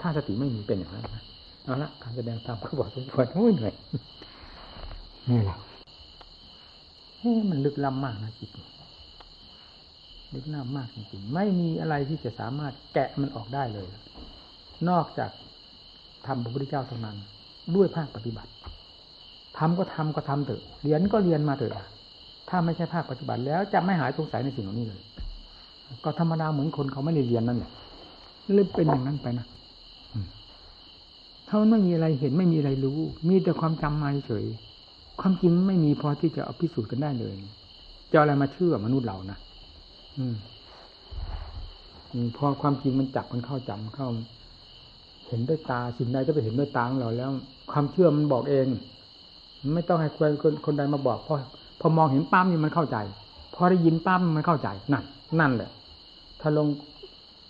[0.00, 1.22] ถ้าสติไม่มีเป็นอย่างนั้นนะ
[1.64, 3.74] เอาละการแสดงตามก็บอกสมควรโอ้ยเหนื่อย
[5.28, 5.58] นี่แหละ
[7.18, 8.50] เฮ้มันลึกล้ำมากนะจิต
[10.34, 13.86] ลึกล้ำมากจริงๆไม่มีอะไรที่จะสามารถแกะมันออกได้เลย
[14.88, 15.30] นอกจาก
[16.26, 17.16] ทำพระพุทธเจ้าเท่านั้น
[17.76, 18.50] ด้วยภาคปฏิบัติ
[19.58, 21.86] ทำก็ทำก็ทำเถอะเรียนก็เรียนมาเถอะ
[22.48, 25.00] ถ้าไม่ใช่ภาคปฏิบัติแล้วจะไม่หายสงสัยในสิ่งเหล่านี้เลย
[26.04, 27.70] ก็ธรรมดาเหมือนคนเขาไม่ได้เรียนนั่นแหละ
[28.54, 29.46] เลยเป็นอย่างนั้นไปนะ
[31.48, 32.98] ถ้ามันไม่มีอะไรเห็นไม่มีอะไรรู้
[33.28, 34.46] มีแต่ความจำมาเฉย
[35.20, 37.34] ความจริงไม่มีพอที่จะเอาพิสูจน์กันได้เลย
[38.12, 39.38] จะอะไรมาเชื่อมนุษย์เรานะ
[40.18, 40.34] อืม
[42.36, 44.08] พอความจริงมันจับมันเข้าจำเข้า
[45.28, 47.30] เห็นด้วยตาสิ่งใดจะไปเห็นด้วยตาของเราแล้ว
[47.72, 48.66] ความเชื่อมันบอกเอง
[49.74, 51.34] ไม่ต้องให้คนคนคนใดมาบอกพอ
[51.80, 52.96] พอมองเห็นป้มนี่มันเข้าใจ
[53.54, 55.04] พอได้ยินป้มมันเข้าใจนั่น
[55.40, 55.70] นั่นแหละ
[56.40, 56.66] ถ้าลง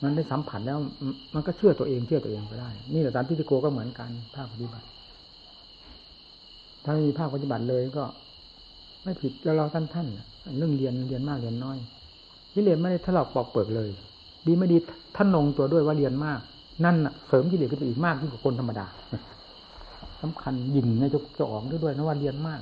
[0.02, 0.78] มันได้สัมผัสแล้ว
[1.34, 4.86] มันก็เชื่อตัวเองเชื่อตัวเองไปได้ นี่แหละตามที่ติโกก็เหมือนกันภาคปฏิบัติ
[6.84, 8.04] ถ้าไม่มีภาคปฏิบัติเลยก็
[9.04, 10.06] ไม่ผิดแล้วเราท่านท่าน
[10.58, 11.78] เรื่องเรียนเรียนมากเรียนน้อย
[12.54, 13.90] กิเลสไม่ได้ถลอกปอกเปิกเลย
[14.46, 14.76] ดีไม่ดี
[15.16, 16.40] ท่านลงตัวด้วยว่าเรียนมาก
[16.84, 18.86] นั่นเสริมกิเลสขึ้นไปอีกมากยิ่งกว่าคนธรรมดา
[20.22, 22.60] สำคัญยิ่งในจะจะออกด้วยนะว่าเรียนมาก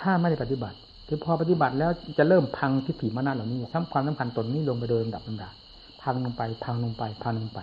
[0.00, 0.76] ถ้าไม่ได้ปฏิบัติ
[1.08, 5.52] คือพอปฏิบัติแล้วจะเริ่มพังทิฏฐิมานะเหล่านี้ซ้ำความสำคัญตนนี้ลงไปโดยลำดับลำดับ
[6.02, 7.60] พังลงไป พังลงไป พังลงไป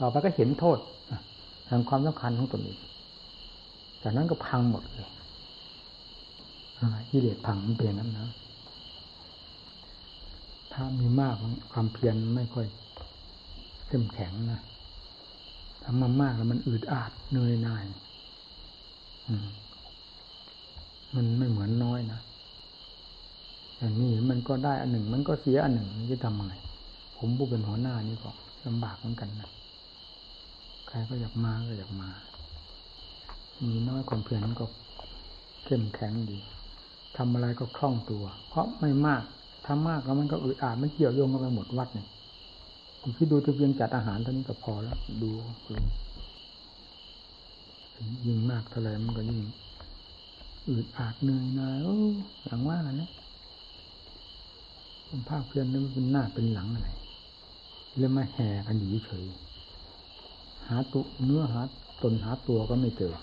[0.00, 0.78] ต่อไปก็เห็นโทษ
[1.66, 2.78] แห่งความสำคัญของตนเอง
[4.02, 5.08] จากนั้นก็พังหมดเลย
[7.10, 8.28] กิเลสพังมันเป็นนั้นนะ
[10.72, 11.34] ถ้ามีมาก
[11.72, 12.66] ความเพียรไม่ค่อย
[13.90, 14.60] เข้มแข็งนะ
[15.84, 17.84] ทำมามากแล้วมันอืดอาดเหนื่อยหน่าย
[21.14, 22.20] มันไม่เหมือนน้อยนะ
[23.76, 26.54] แต่นี่มันก็ได้อันหนึ่ง มันก็เสียอันหนึ่งจะทำยังไง
[27.16, 28.30] ผมผู้เป็นหัวหน้านี่ก็
[28.66, 29.50] ลำบากเหมือนกันนะ
[30.88, 32.10] ใครก็อยากมาก็อยากมา
[33.66, 34.66] มีน้อยคนเพียรก็
[35.64, 36.38] เข้มแข็งดี
[37.16, 39.22] ทำอะไรก็คล่องตัว เพราะไม่มาก
[39.66, 42.08] ทำมากแล้วมันก็อึดอัดมันเกี่ยวโยงกันไปหมดวัดเนี่ย
[43.16, 45.30] คิดดูตัวเพียงจัดอาหารเท่านี้ก็พอแล้ว ดู
[48.26, 49.40] ยิ่งมากเท่าไรมันก็ยิ่ง
[50.68, 51.96] อืดอาดเหนื่อยหน่อยโอ้
[52.44, 53.10] อย่างว่านะ
[55.28, 56.88] ภาคเพียรนี่มันเป็นหน้าเป็นหลังอะไร
[57.96, 59.24] เรื่องมาแห่กันอยู่เฉย
[60.68, 61.60] หาตัวเนื้อหา
[62.02, 63.14] ตนหาตัวก็ไม่เจอ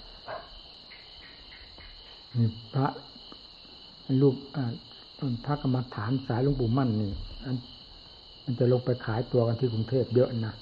[2.37, 2.87] นี่พระ
[4.21, 4.35] รูป
[5.45, 7.11] พระกรรมฐานสายหลวงปู่มั่นนี่
[8.49, 10.53] มันจะลงไปขายตัวกันที่กรุงเทพเยอะนะ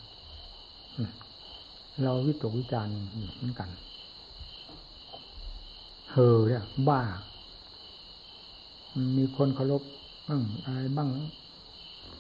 [2.03, 2.93] เราวิตกวิจารณ์
[3.35, 3.69] เหมือนกัน
[6.11, 7.01] เฮอเนี่ยบ้า
[9.17, 9.81] มีคนเคารพ
[10.27, 11.09] บ้างอะไรบ้าง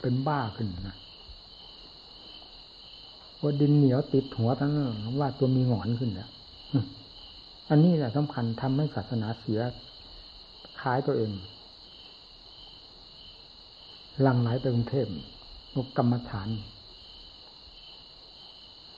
[0.01, 0.97] เป็นบ้าขึ้นนะ
[3.41, 4.71] ว่าดินเหนียวติดหัวทั้ง
[5.19, 6.29] ว่าตัวมีหงอนขึ้นแล้ว
[7.69, 9.59] อันนี้แหละสำคัญทำให้ศาสนาเสีย
[10.81, 11.31] ขายตัวเอง
[14.21, 15.07] หลังไหลไปกรุงเทพ
[15.75, 16.49] นกกรรมฐาน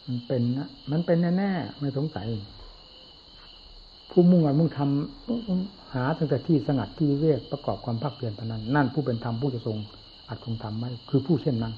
[0.06, 2.28] มันเป็นนะมันเป็นแน่ๆไม่สงสัย
[4.10, 9.78] ผู้มุ่งอันมุ่งทำหาตั้งแต่ที่สงัดที่เวกประกอบความภาคเพียรเท่านั้น นั่นผู้เป็นธรรมผู้จะทรง
[10.30, 11.74] อัดทรงทำไว้คือผู้เช่นนั้น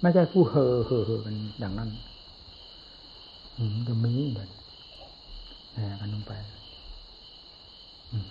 [0.00, 1.90] ไม่ใช่ผู้เห่อเห่อเห่อกันอย่างนั้น
[3.88, 4.50] จะมีแบบ
[5.74, 6.32] แหกันลงไป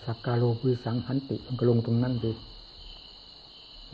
[0.06, 2.32] สักการโลปุสังหันติมันก็ลงตรงนั้นดิ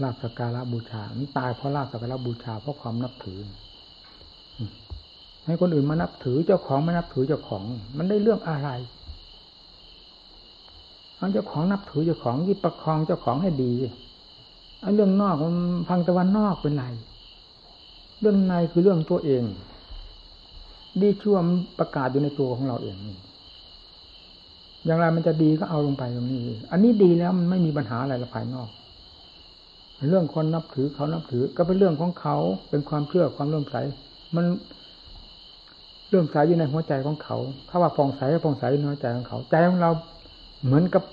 [0.02, 3.40] ลาบสักการะบูชา มันตายเพราะลาบสักการะบูชาเพราะความนับถือ
[5.46, 7.64] ให้คนอื่นมานับถือเจ้าของม่นับถือเจ้าของ
[7.98, 8.70] มันได้เรื่องอะไร
[11.16, 13.72] เอาเจ้าของนับถือเจ้าของยิ่ประคองเจ้าของให้ดี
[14.82, 15.56] ไอ้เรื่องนอกมัน
[15.88, 16.86] พังตะวันนอกเป็นไร
[18.22, 19.44] เรื่องในคือเรื่องตัวเอง
[21.02, 22.98] ดีชั่วมันประกาศอยู่ในตัวของเราเอง
[24.86, 26.42] อย่างไรมันจะดีก็เอาลงไปตรงนี้
[26.72, 28.70] อันนี้ดีแล้วมันไม่มีปัญหาอะไรละภายนอก
[30.10, 32.38] เรื่องคนนับถือเขานับถือ ก็เป็นเรื่องของเขา
[32.70, 33.76] เป็นความเชื่อความเลื่อมใส
[34.36, 34.46] มัน
[36.08, 37.38] เลื่อมใสอยู่ในหัวใจของเขา
[37.70, 39.92] ถ้าว่าฟองใสก็ฟองใสในหัวใจของเขา ใจของเรา
[40.66, 41.04] เหมือนกับ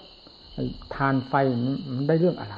[0.94, 1.34] ทานไฟ
[1.96, 2.56] มันได้เรื่องอะไร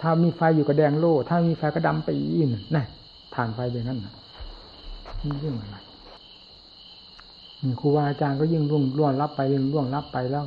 [0.00, 2.84] ถ้ามีไฟอยู่กับแดงโล่ ถ้ามีไฟก็ดำไปอีกนะ
[3.34, 4.14] ทานไฟแบบนั้นนะ
[5.22, 5.76] นี่เรื่องอะไร
[7.80, 10.44] ครูบาอาจารย์ก็ยิ่งร่วงร่วงรับไปยิ่งร่วงรับไปแล้ว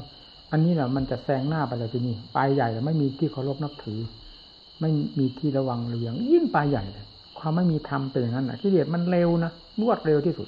[0.54, 3.99] อันนี้แหละมันจะแซงหน้าไปเลยทีนี้ปลายใหญ่ไม่มีที่เคารพนับถือ
[4.82, 7.06] ไม่มีที่ระวังเรียง ยิ่งปลายใหญ่เลย
[7.39, 9.51] ความไม่มีธรรมเป็นอย่างนั้นอะกิเลสมันเร็วนะ
[9.82, 10.43] รวดเร็วที่สุ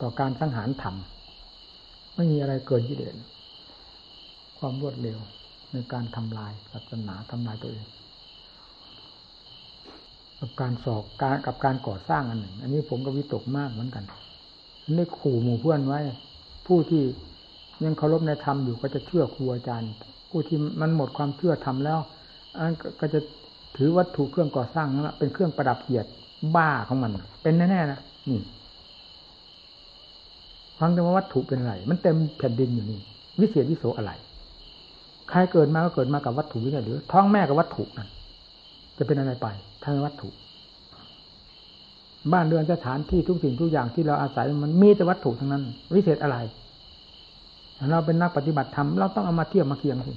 [0.00, 0.94] ต่อการสังหารธรรม
[2.16, 3.14] ไม่มีอะไรเกินกิเลส
[4.58, 5.18] ความรวดเร็ว
[5.72, 7.86] ในการทำลายศาสนาทำลายตัวเอง
[10.40, 14.04] กับการสอบการกับการก่อสร้างอันหนึ่ง อันนี้ผมก็วิตกมากเหมือนกัน
[14.96, 16.00] ได้ขู่หมู่เพื่อนไว้
[16.66, 17.02] ผู้ที่
[17.84, 19.90] ยังเคารพในธรรมอยู่ก็จะเชื่อครูอาจารย์
[20.30, 21.98] ผู้ที่มันหมดความเชื่อธรรมแล้ว
[22.58, 23.20] อันก็จะ
[23.76, 26.08] ถือวัตถุเครื่องก่อสร้างนั้นเป็นเครื่องประดับเกียรติ
[26.56, 27.12] บ้าของมัน
[27.42, 28.00] เป็นแน่ๆนะ
[28.30, 28.40] นี่
[30.80, 33.00] ฟังแต่ว่าวัตถุเป็นอะไร มันเต็มแผ่นดินอยู่นี่
[33.40, 34.12] วิเศษวิโสอะไร
[35.30, 38.08] ใครเกิดมาก็เกิดมากับวัตถุนี่หรือ ท้องแม่กับวัตถุนั่น
[38.98, 39.46] จะเป็นอะไรไป
[39.84, 40.28] ทางวัตถุ
[42.32, 45.62] บ้านเรือนสถานที่ทุกสิ่งทุกอย่างที่เราอาศัยมันมีแต่วัตถุทั้งนั้น
[45.94, 46.36] วิเศษอะไร
[47.90, 50.14] เราเป็นนักปฏิบัติธรรมเราต้องเอามาเทียบมาเคียงสิ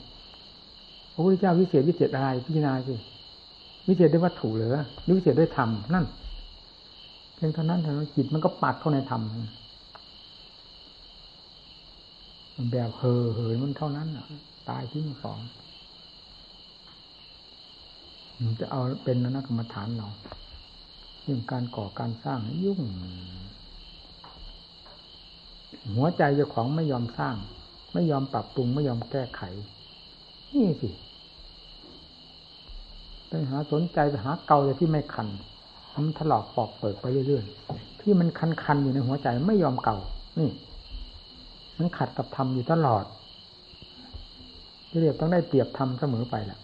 [1.14, 2.95] พระพุทธเจ้าวิเศษวิเศษอะไรพิจารณาสิ
[3.88, 6.05] วิเศษด้วยวัตถุหรือหรือวิเศษด้วยธรรมนั่น
[7.36, 9.22] เพียงเท่านั้นเท่านั้นจิตมันก็ปัดเข้าในธรรม
[12.72, 14.26] แบบเห่อเหยมันเท่านั้นะ
[14.70, 15.39] ตายทิ้งสอง
[18.60, 20.07] จะเอาเป็นนักกรรมฐานเรา
[21.24, 22.82] เรื่องการก่อการสร้างยุ่ง
[25.95, 27.36] หัวใจเจ้าของไม่ยอมสร้าง
[27.93, 29.41] ไม่ยอมปรับปรุงไม่ยอมแก้ไข
[30.53, 30.89] นี่สิ
[33.28, 35.28] ไปหาสนใจไปหาเกาแต่ที่ไม่คัน
[35.93, 38.28] มันถลอกปอกเปิดไปเรื่อยๆที่มัน
[38.63, 39.97] คันๆอยู่ในหัวใจไม่ยอมเก่า
[40.39, 40.49] นี่
[41.78, 43.05] มันขัดกับธรรมอยู่ตลอด
[44.89, 46.59] ที่เรียกต้องได้เปรียบธรรมเสมอไปแหละ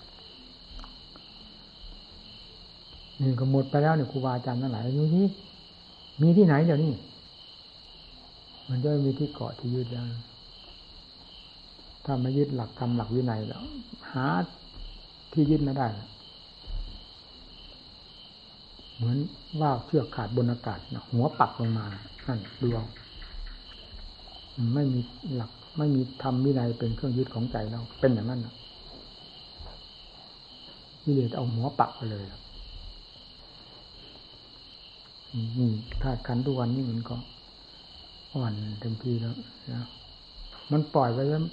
[3.21, 5.25] นี่ก็หมดไปแล้วเนี่ยครูบาอาจารย์ทั้งหลายอยู่นี้
[6.21, 6.91] มีที่ไหนเดี๋ยวนี้
[8.70, 10.05] มันจะมีที่เกาะที่ยึดแล้ว
[12.05, 13.63] ถ้าไม่ยึดหลักธรรมหลักวินัยแล้ว
[14.11, 14.28] หา
[15.34, 15.88] ที่ยึดไม่ได้
[18.95, 19.18] เหมือน
[19.61, 21.86] ว่าเชือกขาดบนอากาศนะหัวปักลงมา
[22.28, 22.86] นั่นดูเอา
[24.74, 24.99] ไม่มี
[25.36, 28.55] หลัก ไม่มีธรรมวินัยเป็นเครื่องยึดของใจเราเป็นอย่างนั้นนะ
[31.05, 32.26] วิเลศเอาหัวปักไปเลย
[35.57, 37.16] นี่ถ้าขันทุกวันนี้มันก็
[38.36, 39.36] อ่อนเต็มทีแล้ว
[39.73, 39.86] นะ
[40.71, 41.43] มันปล่อยไปแล้ว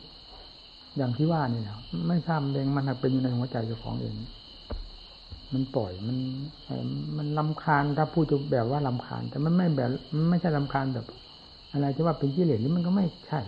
[0.96, 1.78] อย่างที่ว่านี่นะ
[2.08, 4.14] ไม่ทราบเองมันเป็นอยู่ในหัวใจเจ้าของเอง
[5.52, 6.16] มันปล่อยมัน
[7.16, 11.06] มันลำคาญถ้าพูดจะแบบว่าลำคาญ แต่มันไม่แบบมันไม่ใช่ลำคาญแบบ
[11.72, 13.40] อะไรจะว่าเป็นกิเลสนี่มันก็ไม่ใช่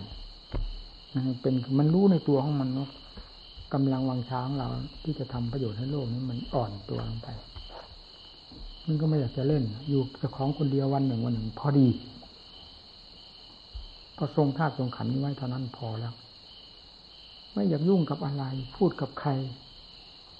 [1.41, 2.87] เป็นมันรู้ในตัวของมันว่า
[3.73, 4.67] กำลังวังช้างเรา
[5.03, 7.27] ที่จะทำประโยชน์ให้โลกนี้มันอ่อนตัวลงไป
[8.87, 11.87] มันก็ไม่อยากจะเล่น อยู่กับของคนเดียววันหนึ่งวันหนึ่ง พอดี
[14.19, 16.13] ก็ทรงธาตุทรงขันนี้ไว้เท่านั้นพอแล้ว
[17.53, 18.43] ไม่อยากยุ่งกับอะไร
[18.77, 19.29] พูดกับใคร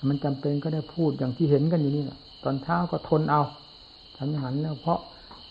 [0.07, 3.41] มันจำเป็นก็ได้พูดอย่างที่เห็นกันอยู่นี่แหละตอนเช้าก็ทนเอา
[4.17, 4.99] ฉันหันแล้วเพราะ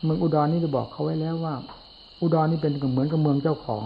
[0.02, 1.54] เมืองอุดรนี่จะบอกเขาไว้แล้วว่า
[2.20, 3.84] อุดรนี่เป็นเหมือนกับเมืองเจ้าของ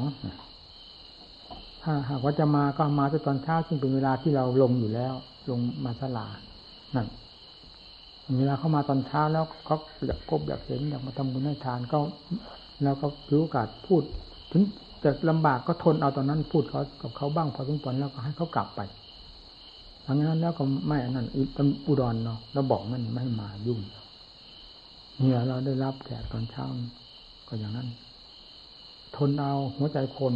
[1.82, 5.14] ถ้าหากว่าจะมาก็มาแต่ตอนเช้าซึ่งเป็นเวลาที่เราลงอยู่แล้ว
[5.50, 6.26] ลงมาสลา
[6.96, 7.06] นั่น
[8.38, 9.76] เวลาเข้ามาตอนเช้าแล้วเขา
[10.06, 11.98] อยากพบอยากเห็นอยากมาทำบุญให้ทานก็
[12.82, 14.02] แล้วก็รู้โอกาสพูด
[14.50, 14.62] ถึง
[15.04, 18.80] จะลำบากก็ทนเอาตอนนั้นพูดเขากับเขาบ้างพอสมควรแล้วก็ให้เขากลับไป
[20.06, 21.26] ทางนั้นแล้วก็ไม่อันนั้น
[21.86, 23.80] อุดรเนาะเราบอกมันไม่มายุ่ง
[25.18, 26.66] เนี่ยเราได้รับแขกตอนเช้า
[27.48, 27.88] ก็อย่างนั้น
[29.16, 30.34] ทนเอาหัวใจคน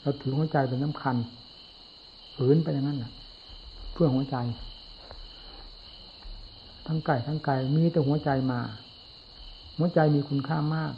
[0.00, 1.16] เราถือหัวใจเป็นสำคัญ
[2.36, 3.12] ฝืนไปอย่างนั้นน่ะ
[3.92, 4.36] เพื่อหัวใจ
[6.86, 8.60] ทั้งไก่ทั้งไก่มีแต่หัวใจมา
[9.78, 10.92] หัวใจมีคุณค่ามาก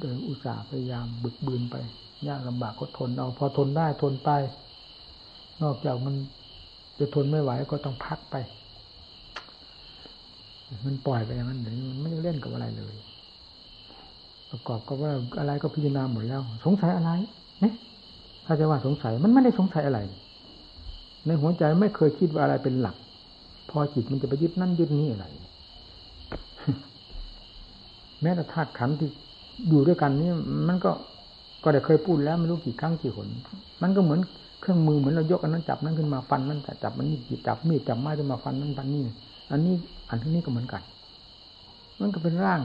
[0.00, 1.76] โดยอุตส่าห์พยายามบึกบืนไป
[2.28, 4.30] ยากลำบากก็ทนเอาพอทนได้ทนไป
[5.62, 6.14] นอกจากมัน
[6.98, 8.36] จะทนไม่ไหวก็ต้องพักไป
[10.86, 12.94] มันปล่อยไปอย่างนั้นเลยมันไม่เล่นกับอะไรเลย
[14.50, 17.10] ประกอบกับว่าอะไรก็พิจารณาหมดแล้ว สงสัยอะไร
[17.60, 17.74] เนี่ย
[18.46, 20.00] ถ้าจะว่าสงสัยมันไม่ได้สงสัยอะไร
[21.26, 22.96] ในหัวใจไม่เคยคิดว่าอะไรเป็นหลัก
[23.70, 25.26] พอจิตมันจะไปยึดนั่นยึดนี้อะไร
[28.22, 29.08] แม้แต่ธาตุขันธ์ที่
[29.68, 30.32] อยู่ด้วยกันนี่
[30.68, 30.90] มันก็
[31.64, 33.28] ก็ได้เคยพูดแล้วไม่รู้กี่ครั้งกี่หน
[33.82, 34.20] มันก็เหมือน
[34.60, 39.02] เครื่องมือเหมือนเรายกอันนั้นจับนั้นขึ้นมาฟันนั้นจับมันนี่จับมีดจับไม้ขึ้นมาฟันนั้นฟันนี่
[39.50, 39.74] อันนี้
[40.08, 40.82] อันที่นี้ก็เหมือนกัน
[42.00, 42.60] มันก็เป็นร่าง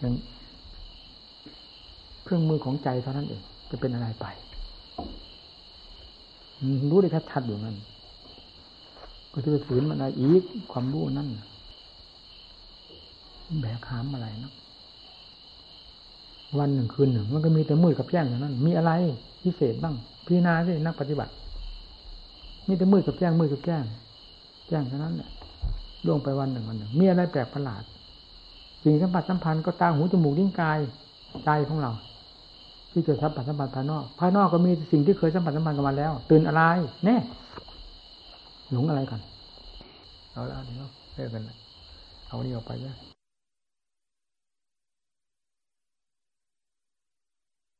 [0.00, 0.14] อย่าง
[2.24, 4.26] เครื่องมือของใจเท่านั้นเองจะเป็นอะไรไป
[6.90, 7.76] รู้ได้ชัดๆอยู่นั่น
[9.32, 11.28] ก็จะไปฝืนมันอะไรอีกความรู้นั่น
[13.60, 14.52] แบกหามอะไรนะ
[16.60, 18.92] วันหนึ่งคืนหนึ่งมันก็มีแต่มืดกับแจ้งอย่างนั้น มีอะไร
[19.42, 19.94] พิเศษบ้าง
[20.26, 21.32] พิจารณาสินักปฏิบัติ
[22.68, 23.84] มีแต่มืดกับแจ้งมืดกับแจ้ง
[24.68, 25.30] แจ้งเท่านั้นแหละ
[26.06, 27.82] ล่วงไปวันหนึ่งวันหนึ่งมีอะไรแปลกประหลาด
[28.82, 30.78] สิ่งสัมผัสสัมพันธ์ก็ตาหูจมูกลิ้นกาย
[31.44, 31.92] ใจของเรา
[32.92, 36.62] ที่จะสัมผัสสัมพันธ์ภายนอกภายนอกก็มีสิ่งที่เคยสัมผัสสัมพันธ์กันมาแล้ว ตื่นอะไร
[37.04, 37.16] แน่
[38.72, 39.20] หลงอะไรกัน
[40.32, 41.42] เอาละเดี๋ยวเลิกกัน
[42.28, 43.13] เอานี่ออกไปนะ